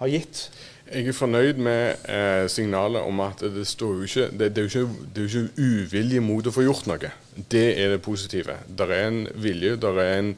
[0.00, 0.46] har gitt?
[0.86, 5.06] Jeg er fornøyd med eh, signalet om at det, ikke, det, det, er jo ikke,
[5.14, 7.10] det er jo ikke uvilje mot å få gjort noe.
[7.50, 8.60] Det er det positive.
[8.68, 10.36] Det er en vilje, det er en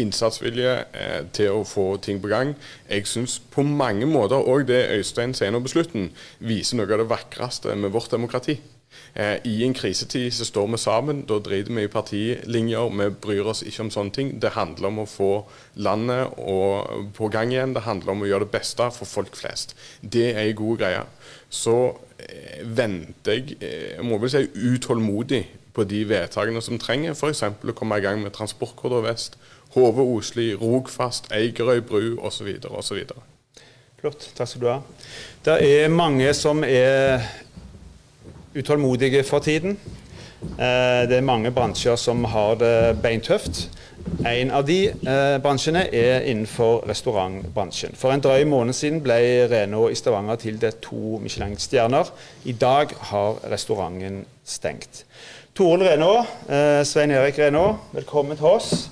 [0.00, 2.54] innsatsvilje eh, til å få ting på gang.
[2.88, 6.08] Jeg syns på mange måter òg det Øystein sier nå på slutten,
[6.40, 8.56] viser noe av det vakreste med vårt demokrati.
[9.14, 11.24] Eh, I en krisetid så står vi sammen.
[11.28, 12.90] Da driter vi i partilinjer.
[12.98, 14.32] Vi bryr oss ikke om sånne ting.
[14.42, 15.32] Det handler om å få
[15.74, 16.34] landet
[17.14, 17.74] på gang igjen.
[17.76, 19.76] Det handler om å gjøre det beste for folk flest.
[20.00, 21.04] Det er en god greie.
[21.50, 21.76] Så
[22.18, 27.42] eh, venter jeg, eh, jeg må vel si utålmodig på de vedtakene som trenger f.eks.
[27.42, 29.38] å komme i gang med Transportkorridor Vest,
[29.74, 32.50] Hove-Osli, Rogfast, Eigerøy bru osv.
[32.70, 33.00] osv.
[33.98, 34.28] Flott.
[34.36, 34.78] Takk skal du ha.
[35.46, 37.24] Det er mange som er
[38.54, 39.78] utålmodige for tiden.
[40.42, 43.68] Eh, det er mange bransjer som har det beintøft.
[44.26, 47.96] En av de eh, bransjene er innenfor restaurantbransjen.
[47.96, 49.16] For en drøy måned siden ble
[49.50, 52.12] Renault i Stavanger tildelt to Michelin-stjerner.
[52.44, 55.04] I dag har restauranten stengt.
[55.54, 58.88] Toril Renault, eh, Svein Erik Renault, velkommen til oss.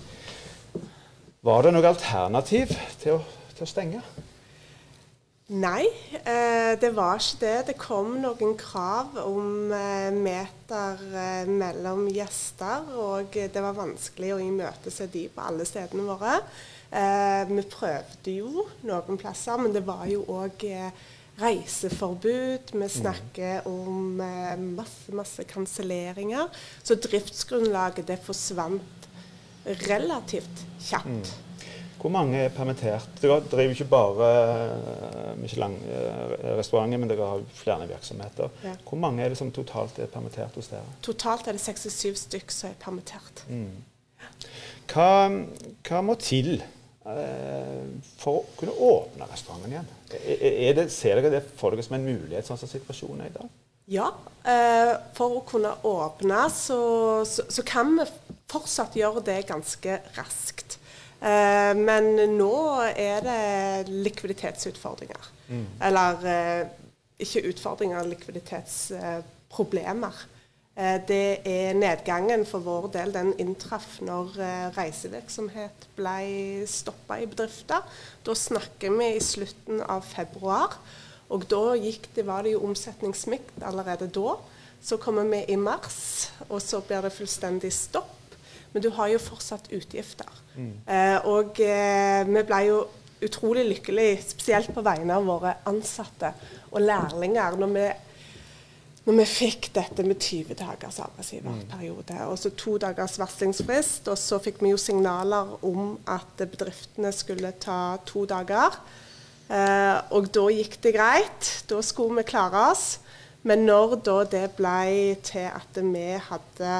[1.42, 3.22] Var det noe alternativ til å,
[3.56, 4.02] til å stenge?
[5.52, 5.84] Nei,
[6.24, 7.56] eh, det var ikke det.
[7.68, 14.40] Det kom noen krav om eh, meter eh, mellom gjester, og det var vanskelig å
[14.40, 16.38] imøtese de på alle stedene våre.
[16.92, 20.66] Vi prøvde jo noen plasser, men det var jo òg
[21.40, 22.74] reiseforbud.
[22.74, 22.90] Vi mm.
[22.92, 24.20] snakker om
[24.76, 26.52] masse, masse kanselleringer.
[26.84, 29.08] Så driftsgrunnlaget det forsvant
[29.88, 31.32] relativt kjapt.
[32.02, 33.06] Hvor mange er permittert?
[33.22, 38.50] Dere driver ikke bare eh, Michelin-restauranter, men dere har flere virksomheter.
[38.66, 38.74] Ja.
[38.88, 40.96] Hvor mange er det som totalt er permittert hos dere?
[41.06, 43.44] Totalt er det 67 stykk som er permittert.
[43.46, 43.84] Mm.
[44.90, 45.06] Hva,
[45.86, 47.86] hva, må til eh,
[48.18, 49.94] for å kunne åpne restauranten igjen?
[50.10, 53.36] Er det, ser dere det for dere som en mulighet, sånn som situasjonen er i
[53.38, 53.56] dag?
[53.94, 54.10] Ja.
[54.42, 56.82] Eh, for å kunne åpne, så,
[57.30, 58.10] så, så kan vi
[58.50, 60.80] fortsatt gjøre det ganske raskt.
[61.22, 65.28] Eh, men nå er det likviditetsutfordringer.
[65.52, 65.66] Mm.
[65.86, 66.66] Eller eh,
[67.22, 70.16] ikke utfordringer, likviditetsproblemer.
[70.74, 73.12] Eh, det er nedgangen for vår del.
[73.14, 74.34] Den inntraff når
[74.74, 77.86] reisevirksomhet ble stoppa i bedrifter.
[78.26, 80.74] Da snakker vi i slutten av februar.
[81.32, 84.36] Og da det, var det jo omsetningssmikt allerede da.
[84.82, 88.21] Så kommer vi i mars, og så blir det fullstendig stopp.
[88.72, 90.28] Men du har jo fortsatt utgifter.
[90.56, 90.72] Mm.
[90.86, 92.78] Eh, og eh, vi ble jo
[93.22, 96.32] utrolig lykkelig, spesielt på vegne av våre ansatte
[96.72, 97.90] og lærlinger, når vi
[99.02, 102.20] når vi fikk dette med 20 dagers arbeidsgiverperiode.
[102.30, 104.06] Og så to dagers varslingsfrist.
[104.12, 108.78] Og så fikk vi jo signaler om at bedriftene skulle ta to dager.
[109.50, 111.50] Eh, og da gikk det greit.
[111.66, 113.00] Da skulle vi klare oss.
[113.42, 116.76] Men når da det ble til at vi hadde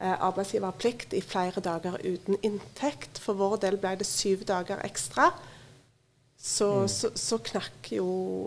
[0.00, 5.30] arbeidsgiverplikt i flere dager uten inntekt, for vår del ble det syv dager ekstra,
[6.40, 6.88] så, mm.
[6.88, 8.06] så, så knakk jo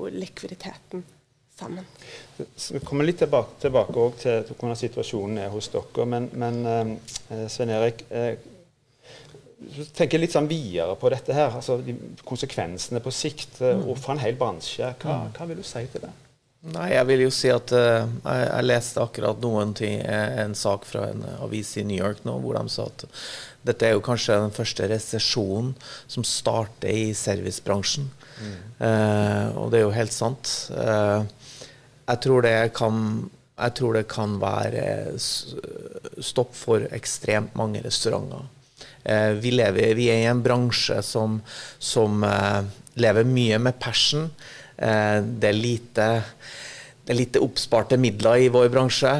[0.09, 1.03] likviditeten
[1.59, 1.85] sammen.
[2.71, 6.07] Vi kommer litt tilbake, tilbake til, til, hvordan situasjonen er hos dere.
[6.09, 8.33] Men, men eh, Svein Erik, eh,
[9.95, 11.53] tenker litt sånn videre på dette her.
[11.53, 13.87] altså de, Konsekvensene på sikt eh, mm.
[13.87, 14.93] og for en hel bransje.
[15.03, 15.33] Hva, mm.
[15.37, 16.13] hva, vil du si til det?
[16.63, 20.55] Nei, Jeg vil jo si at uh, jeg, jeg, leste akkurat noen ting, eh, en
[20.55, 23.03] sak fra en avis i New York nå, hvor de sa at
[23.67, 25.73] dette er jo kanskje den første resesjonen
[26.07, 28.09] som starter i servicebransjen.
[28.39, 28.55] Mm.
[28.79, 30.53] Uh, og det er jo helt sant.
[30.71, 31.27] Uh,
[32.07, 32.99] jeg tror det kan
[33.53, 34.83] jeg tror det kan være
[35.19, 38.47] stopp for ekstremt mange restauranter.
[39.03, 41.39] Eh, vi, lever, vi er i en bransje som,
[41.79, 42.63] som eh,
[43.03, 44.29] lever mye med passion.
[44.77, 46.07] Eh, det, er lite,
[47.03, 49.15] det er lite oppsparte midler i vår bransje.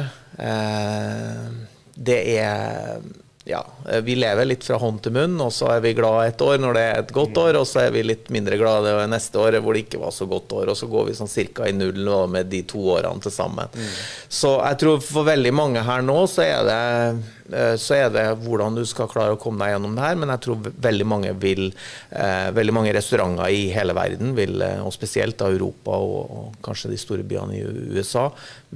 [1.94, 2.98] det er
[3.44, 6.40] ja, eh, vi lever litt fra hånd til munn, og så er vi glad et
[6.44, 9.40] år når det er et godt år, og så er vi litt mindre glade neste
[9.40, 11.74] år hvor det ikke var så godt år, og så går vi sånn cirka i
[11.76, 13.68] null med de to årene til sammen.
[13.76, 13.92] Mm.
[14.32, 18.24] Så jeg tror for veldig mange her nå så er, det, eh, så er det
[18.46, 21.36] hvordan du skal klare å komme deg gjennom det her, men jeg tror veldig mange
[21.44, 26.58] vil eh, Veldig mange restauranter i hele verden, vil, og spesielt da Europa og, og
[26.64, 27.64] kanskje de store byene i
[27.98, 28.28] USA,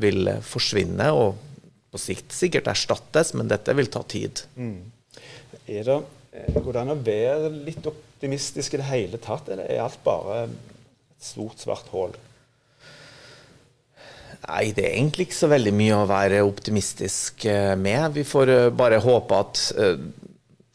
[0.02, 1.12] vil forsvinne.
[1.14, 1.47] og
[1.92, 4.44] på sikt sikkert erstattes, men dette vil ta tid.
[4.58, 4.90] Mm.
[5.68, 5.98] Er det,
[6.32, 10.00] eh, går det an å være litt optimistisk i det hele tatt, eller er alt
[10.04, 12.16] bare et stort, svart hull?
[14.48, 18.12] Nei, det er egentlig ikke så veldig mye å være optimistisk eh, med.
[18.14, 19.64] Vi får eh, bare håpe at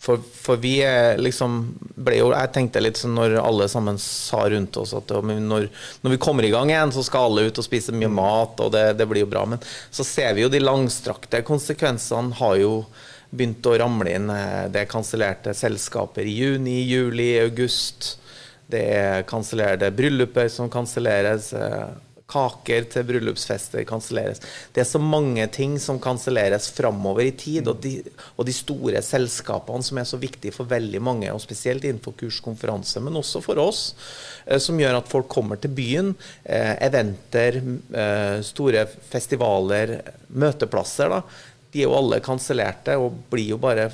[0.03, 0.81] for, for, vi
[1.15, 1.53] liksom
[1.95, 5.69] ble jo Jeg tenkte litt sånn når alle sammen sa rundt oss at når,
[6.03, 8.73] når, vi kommer i gang igjen, så skal alle ut og spise mye mat, og
[8.75, 9.45] det, det, blir jo bra.
[9.47, 12.73] Men så ser vi jo de langstrakte konsekvensene har jo
[13.31, 14.27] begynt å ramle inn.
[14.75, 18.17] Det er kansellerte selskaper i juni, juli, august.
[18.67, 21.53] Det er kansellerte brylluper som kanselleres
[22.33, 24.41] kaker til bryllupsfester kanselleres.
[24.73, 27.69] Det er så mange ting som kanselleres framover i tid.
[27.69, 27.95] Og de,
[28.35, 33.01] og de, store selskapene som er så viktige for veldig mange, og spesielt innenfor kurskonferanse,
[33.03, 33.85] men også for oss,
[34.45, 36.13] eh, som gjør at folk kommer til byen.
[36.43, 37.61] Eh, eventer,
[37.93, 39.99] eh, store festivaler,
[40.33, 41.09] møteplasser.
[41.09, 41.23] da,
[41.73, 43.87] de er jo alle kansellerte og blir jo bare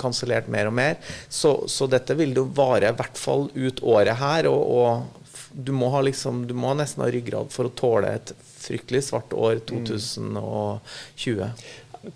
[0.00, 0.96] kansellert mer og mer.
[1.30, 4.48] Så, så, dette vil jo vare i hvert fall ut året her.
[4.50, 5.21] Og, og
[5.52, 9.32] du må, ha liksom, du må nesten ha ryggrad for å tåle et fryktelig svart
[9.34, 11.42] år 2020.
[11.42, 11.56] Mm.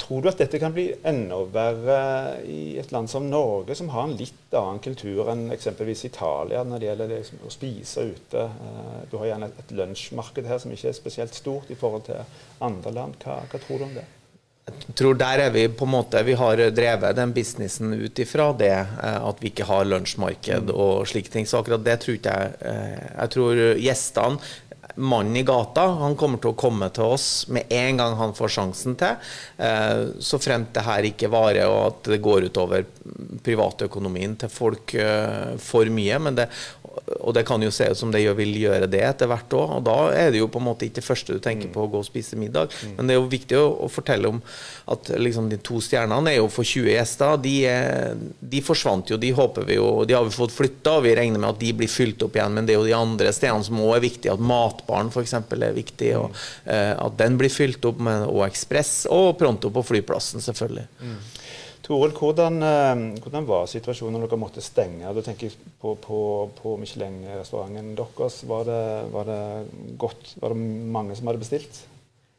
[0.03, 1.99] Tror du at dette kan bli enda verre
[2.42, 6.83] i et land som Norge, som har en litt annen kultur enn eksempelvis Italia når
[6.83, 8.49] det gjelder liksom, å spise ute?
[8.51, 12.09] Eh, du har gjerne et, et lunsjmarked her som ikke er spesielt stort i forhold
[12.09, 13.20] til andre land.
[13.22, 14.07] Hva, hva tror du om det?
[14.66, 18.48] Jeg tror der er vi på en måte Vi har drevet den businessen ut ifra
[18.59, 21.46] det eh, at vi ikke har lunsjmarked og slike ting.
[21.46, 24.55] Så akkurat det tror ikke jeg eh, Jeg tror gjestene
[24.96, 28.55] mannen i gata han kommer til å komme til oss med en gang han får
[28.57, 29.31] sjansen til.
[29.61, 32.87] Eh, så fremt det her ikke varer og at det går utover
[33.46, 34.96] privatøkonomien til folk
[35.62, 36.18] for mye.
[36.26, 36.48] Men det,
[37.20, 39.74] og det kan jo se ut som det vil gjøre det etter hvert òg.
[39.78, 41.90] Og da er det jo på en måte ikke det første du tenker på å
[41.92, 42.72] gå og spise middag.
[42.82, 42.94] Mm.
[42.96, 44.40] Men det er jo viktig å, å fortelle om
[44.92, 47.37] at liksom de to stjernene er jo for 20 gjester.
[47.44, 47.54] De,
[48.54, 51.42] de forsvant jo, de håper vi jo De har vi fått flytta, og vi regner
[51.42, 52.56] med at de blir fylt opp igjen.
[52.56, 54.37] Men det er jo de andre stedene som òg er viktige.
[54.37, 55.37] At matbaren f.eks.
[55.37, 56.12] er viktig.
[56.20, 60.88] Og uh, at den blir fylt opp med og Ekspress og Pronto på flyplassen, selvfølgelig.
[61.02, 61.18] Mm.
[61.87, 65.07] Toril, hvordan, eh, hvordan, var situasjonen når dere måtte stenge?
[65.07, 66.20] Da tenker på, på,
[66.59, 68.41] på Michelin-restauranten deres.
[68.49, 68.80] Var det,
[69.12, 69.43] var det,
[69.99, 70.32] godt?
[70.43, 70.64] Var det
[70.97, 71.84] mange som hadde bestilt?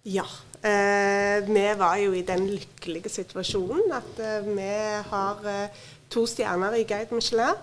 [0.04, 0.26] Ja.
[0.68, 4.68] Eh, vi var jo i den lykkelige situasjonen at eh, vi
[5.14, 5.80] har eh,
[6.12, 7.56] to stjerner i Guide Michelin.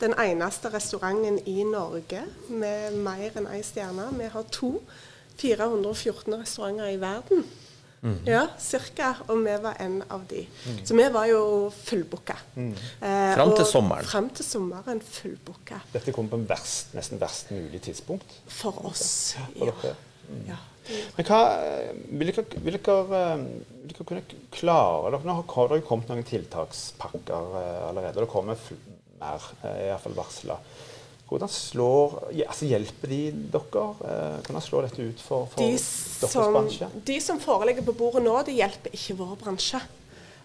[0.00, 4.10] Den eneste restauranten i Norge med mer enn én stjerne.
[4.18, 4.80] Vi har to.
[5.38, 7.44] 414 restauranter i verden.
[8.26, 9.14] Ja, cirka.
[9.28, 10.44] Og vi var en av de.
[10.86, 11.40] Så vi var jo
[11.74, 12.36] fullbooka.
[12.56, 14.04] Eh, Fram til sommeren.
[14.06, 15.80] Fram til sommeren fullbooka.
[15.92, 18.38] Dette kom på en verst, nesten verst mulig tidspunkt.
[18.46, 19.34] For oss.
[19.58, 19.94] for Ja.
[20.28, 20.44] Mm.
[20.46, 20.56] ja.
[21.16, 23.36] Men hva, eh, vil dere, vil dere, eh,
[23.84, 24.22] vil dere kunne
[24.52, 27.56] klare dere, Nå har dere det kommet noen tiltakspakker
[27.88, 28.20] allerede.
[28.20, 28.56] Det kommer
[29.20, 30.58] mer, iallfall varsla.
[31.28, 32.14] Hvordan slår,
[32.46, 33.20] altså hjelper de
[33.52, 33.84] dere?
[34.08, 36.88] Eh, Hvordan slår dette ut for, for De deres som, bransje?
[37.04, 39.80] de som foreligger på bordet nå, det hjelper ikke vår bransje.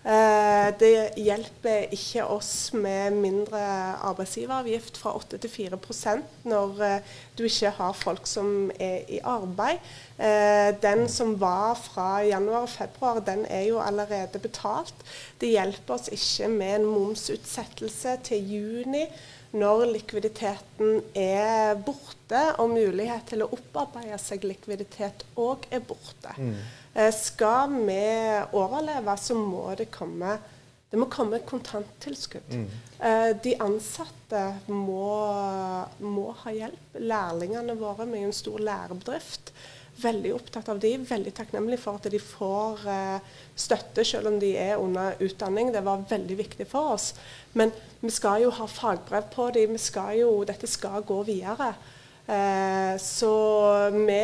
[0.04, 3.62] Eh, det hjelper ikke oss med mindre
[4.10, 9.80] arbeidsgiveravgift fra 8 til 4% når eh, du ikke har folk som er i arbeid.
[10.84, 14.94] Den som var fra januar og februar, den er jo allerede betalt.
[15.42, 19.08] Det hjelper oss ikke med en momsutsettelse til juni
[19.54, 26.34] når likviditeten er borte, og mulighet til å opparbeide seg likviditet òg er borte.
[26.38, 26.56] Mm.
[27.14, 28.02] skal vi
[28.54, 30.38] overleve, så må det komme
[30.94, 32.52] det må komme kontanttilskudd.
[32.54, 32.66] Mm.
[33.42, 35.08] de ansatte må,
[36.06, 37.00] må ha hjelp.
[37.02, 39.50] Lærlingene våre, vi er jo en stor lærebedrift.
[40.02, 44.56] Veldig opptatt av de, veldig takknemlig for at de får eh, støtte selv om de
[44.58, 45.70] er under utdanning.
[45.76, 47.12] Det var veldig viktig for oss.
[47.54, 47.72] Men
[48.02, 51.74] vi skal jo ha fagbrev på de, Vi skal jo, dette skal gå videre.
[52.26, 53.32] Eh, så
[53.92, 54.20] vi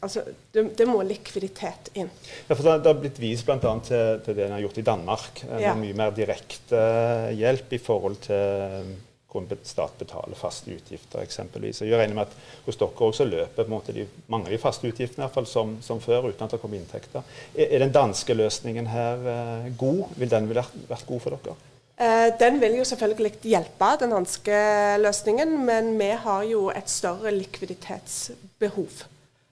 [0.00, 0.22] Altså,
[0.52, 2.08] det, det må likviditet inn.
[2.48, 3.58] Ja, for det, det har blitt vist bl.a.
[3.60, 5.44] Til, til det en har gjort i Danmark.
[5.48, 5.74] eh, Ja.
[5.78, 8.96] Mye mer direkte eh, hjelp i forhold til
[9.32, 11.82] hvordan stat betaler faste utgifter, eksempelvis.
[11.84, 15.26] Jeg regner med at hos dere også løper de, mange av de faste utgiftene i
[15.26, 17.26] hvert fall, som, som før, uten at det kommer inntekter.
[17.54, 20.06] Er, er den danske løsningen her eh, god?
[20.16, 21.58] Vil den vært, vært god for dere?
[21.98, 24.64] Eh, Den vil jo selvfølgelig hjelpe, den danske
[25.02, 29.04] løsningen, men vi har jo et større likviditetsbehov.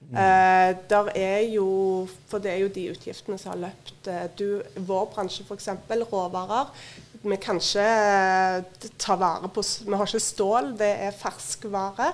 [0.07, 4.07] Eh, der er jo, for det er jo de utgiftene som har løpt.
[4.07, 5.67] Eh, Du, vår bransje f.eks.
[6.11, 6.71] råvarer.
[7.23, 12.11] Vi kan ikke eh, ta vare på Vi har ikke stål, det er ferskvare.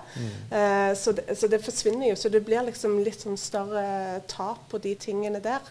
[0.52, 2.16] Eh, så, det, så det forsvinner jo.
[2.16, 5.62] Så det blir liksom litt sånn større tap på de tingene der.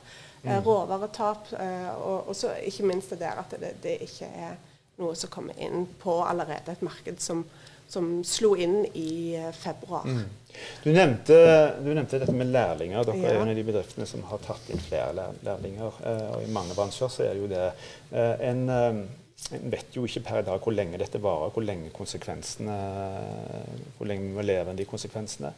[0.43, 0.57] Mm.
[0.67, 1.53] råvaretap.
[1.55, 4.57] Eh, og, og så ikke minst det der at det, det ikke er
[4.99, 7.45] noe som kommer inn på allerede et marked som,
[7.89, 10.03] som slo inn i februar.
[10.03, 10.39] februar.
[10.83, 11.37] Du nevnte,
[11.81, 13.07] du nevnte dette med lærlinger.
[13.07, 13.39] Dere er Ja.
[13.39, 15.93] jo en av de bedriftene som har tatt inn flere lærlinger.
[16.11, 17.69] eh, Og i mange bransjer så er det jo det.
[18.13, 18.67] Eh, eh, en
[19.51, 22.77] vet jo ikke per i dag hvor lenge dette varer, hvor lenge konsekvensene
[23.99, 25.53] Hvor lenge vi må leve med de konsekvensene.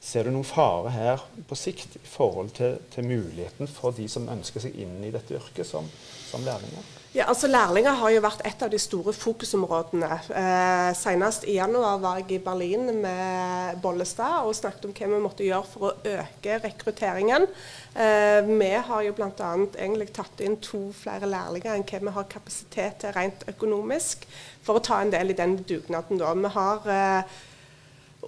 [0.00, 4.28] Ser du noen fare her på sikt i forhold til, til muligheten for de som
[4.32, 5.88] ønsker seg inn i dette yrket som,
[6.30, 6.95] som lærlinger?
[7.16, 10.18] Ja, altså Lærlinger har jo vært et av de store fokusområdene.
[10.36, 15.20] Eh, senest i januar var jeg i Berlin med Bollestad og snakket om hva vi
[15.24, 17.48] måtte gjøre for å øke rekrutteringen.
[17.96, 19.32] Eh, vi har jo bl.a.
[19.48, 24.28] egentlig tatt inn to flere lærlinger enn hva vi har kapasitet til rent økonomisk,
[24.60, 26.20] for å ta en del i den dugnaden.
[26.20, 26.36] da.
[26.36, 27.38] Vi har eh,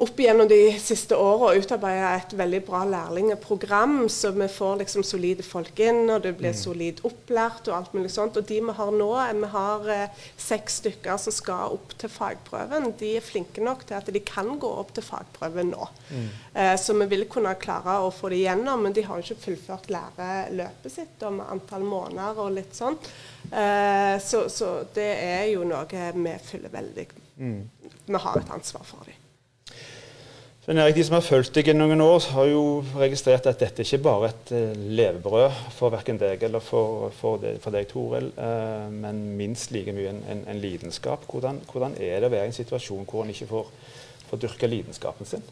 [0.04, 5.42] opp igjennom de siste åra utarbeida et veldig bra lærlingeprogram, så vi får liksom solide
[5.42, 8.36] folk inn, og det blir solid opplært og alt mulig sånt.
[8.38, 12.08] Og de vi har nå, er- vi har eh, seks stykker som skal opp til
[12.14, 12.92] fagprøven.
[13.00, 15.88] De er flinke nok til at de kan gå opp til fagprøven nå.
[16.54, 19.44] Eh, så vi vil kunne klare å få det igjennom, men de har jo ikke
[19.48, 22.96] fullført læreløpet sitt om antall måneder og litt sånn.
[23.50, 27.08] Eh, så, så det er jo noe vi følger veldig
[28.08, 29.17] Vi har et ansvar for dem.
[30.68, 32.62] Svein Erik, De som har fulgt deg i noen år, har jo
[33.00, 37.38] registrert at dette ikke bare er et eh, levebrød for verken deg eller for, for,
[37.40, 41.24] deg, for deg, Toril, eh, men minst like mye en, en, en lidenskap.
[41.32, 43.72] Hvordan, hvordan er det å være i en situasjon hvor en ikke får,
[44.28, 45.48] får dyrka lidenskapen sin?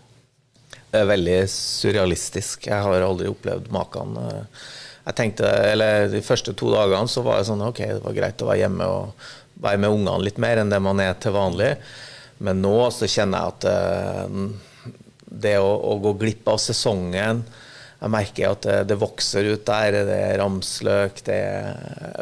[0.92, 2.68] Det er veldig surrealistisk.
[2.68, 4.20] Jeg har aldri opplevd maken.
[4.20, 8.44] Jeg tenkte, eller De første to dagene så var det sånn ok, det var greit
[8.44, 9.26] å være hjemme og
[9.64, 11.72] være med ungene litt mer enn det man er til vanlig.
[12.44, 14.40] Men nå så kjenner jeg at eh,
[15.26, 17.42] det å, å gå glipp av sesongen
[18.00, 20.02] Jeg merker at det, det vokser ut der.
[20.06, 21.40] Det er ramsløk, det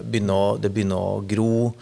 [0.07, 1.75] begynner det begynner å gro.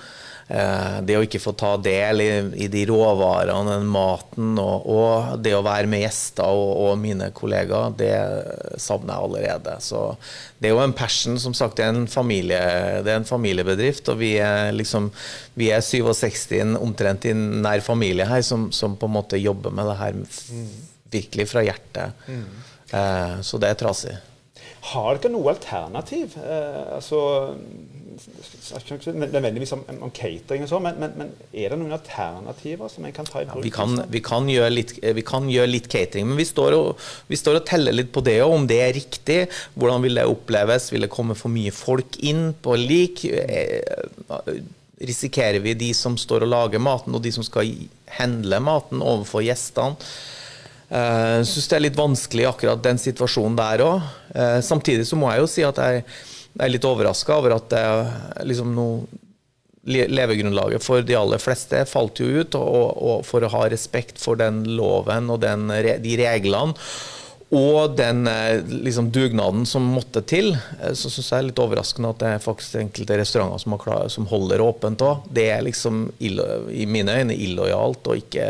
[0.52, 2.30] Eh, det å ikke få ta del i,
[2.64, 7.30] i de råvarene, den maten, og, og det å være med gjester og, og mine
[7.32, 8.12] kollegaer, det
[8.82, 9.76] savner jeg allerede.
[9.80, 10.02] Så
[10.58, 11.38] det er jo en passion.
[11.40, 12.60] Som sagt, det er en, familie,
[13.06, 15.08] det er en familiebedrift, og vi er liksom
[15.56, 19.88] vi er 67 omtrent i nær familie her, som, som på en måte jobber med
[19.88, 20.24] det her
[21.12, 22.28] virkelig fra hjertet.
[22.92, 24.18] Eh, så det er trasig.
[24.92, 26.34] Har dere noe alternativ?
[26.42, 27.20] Eh, altså,
[28.18, 32.90] snakker ikke nødvendigvis om, om catering og sånn, men, men, men, er det noen alternativer
[32.90, 33.62] som en kan ta i bruk?
[33.62, 37.06] Ja, vi, kan, vi, kan litt, vi, kan, gjøre litt, catering, men vi står og,
[37.30, 39.38] vi står og teller litt på det òg, om det er riktig.
[39.78, 40.90] Hvordan vil det oppleves?
[40.92, 43.24] Vil det komme for mye folk inn på lik?
[43.30, 44.52] Eh,
[45.02, 47.70] risikerer vi de som står og lager maten, og de som skal
[48.18, 49.98] handle maten overfor gjestene?
[50.92, 54.10] Jeg uh, syns det er litt vanskelig akkurat den situasjonen der òg.
[54.34, 56.04] Uh, samtidig så må jeg jo si at jeg
[56.52, 57.82] jeg er litt overraska over at det
[58.48, 58.86] liksom nå
[59.88, 62.58] levegrunnlaget for de aller fleste falt jo ut.
[62.58, 65.66] Og, og, for å ha respekt for den loven og den,
[66.04, 66.76] de reglene
[67.52, 68.24] og den
[68.84, 72.78] liksom, dugnaden som måtte til, så syns jeg er litt overraskende at det er faktisk
[72.80, 75.26] enkelte restauranter som, klar, som holder åpent òg.
[75.28, 78.46] Det er liksom i mine øyne illojalt og ikke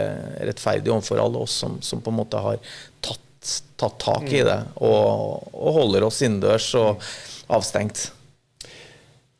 [0.47, 2.63] rettferdig overfor alle oss som, som, på en måte har
[3.03, 6.71] tatt, tatt tak i det og, og holder oss innendørs.
[6.79, 7.03] og
[7.53, 8.11] avstengt.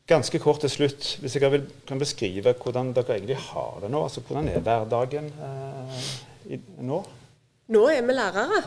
[0.09, 4.03] Ganske kort til slutt, hvis jeg vil, kan beskrive hvordan dere egentlig har det nå.
[4.03, 6.01] altså Hvordan er hverdagen eh,
[6.53, 6.99] i, nå?
[7.71, 8.59] Nå er vi lærere.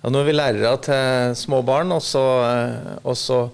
[0.00, 1.92] Ja, nå er vi lærere til små barn.
[1.92, 3.50] og så, eh, og så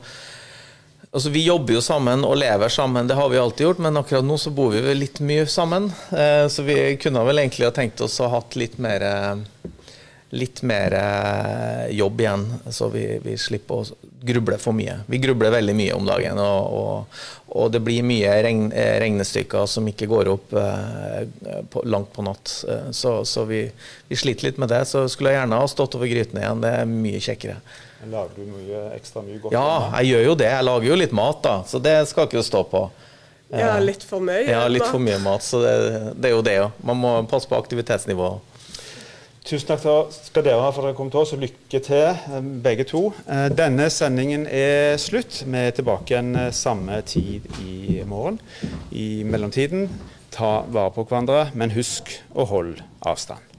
[1.16, 4.24] Altså, vi jobber jo sammen og lever sammen, det har vi alltid gjort, men akkurat
[4.26, 5.86] nå så bor vi litt mye sammen.
[6.12, 9.70] Eh, så vi kunne vel egentlig ha tenkt oss å ha hatt litt mer eh,
[10.30, 14.98] litt mer eh, jobb igjen, så vi, vi, slipper å gruble for mye.
[15.06, 17.20] Vi grubler veldig mye om dagen, og, og,
[17.56, 22.26] og det blir mye regn, eh, regnestykker som ikke går opp eh, på, langt på
[22.26, 22.56] natt.
[22.68, 23.62] Eh, så, så vi,
[24.08, 24.82] vi, sliter litt med det.
[24.90, 26.64] Så skulle jeg gjerne ha stått over grytene igjen.
[26.64, 27.60] Det er mye kjekkere.
[28.06, 29.54] Lager du mye ekstra mye godt?
[29.54, 29.68] Ja,
[30.00, 30.50] jeg gjør jo det.
[30.52, 31.56] Jeg lager jo litt mat, da.
[31.70, 32.86] Så det skal ikke stå på.
[33.54, 35.46] Ja, litt for mye ja, litt for mye mat.
[35.46, 35.74] Så det,
[36.18, 36.84] det er jo det òg.
[36.86, 38.42] Man må passe på aktivitetsnivået.
[39.46, 42.46] Tusen takk skal dere ha for at dere kom til oss, og lykke til eh,
[42.64, 43.02] begge to.
[43.30, 45.44] Eh, denne sendingen er slutt.
[45.46, 48.40] Vi er tilbake igjen eh, samme tid i morgen.
[48.90, 49.86] I mellomtiden,
[50.34, 53.55] ta vare på hverandre, men husk å holde avstand.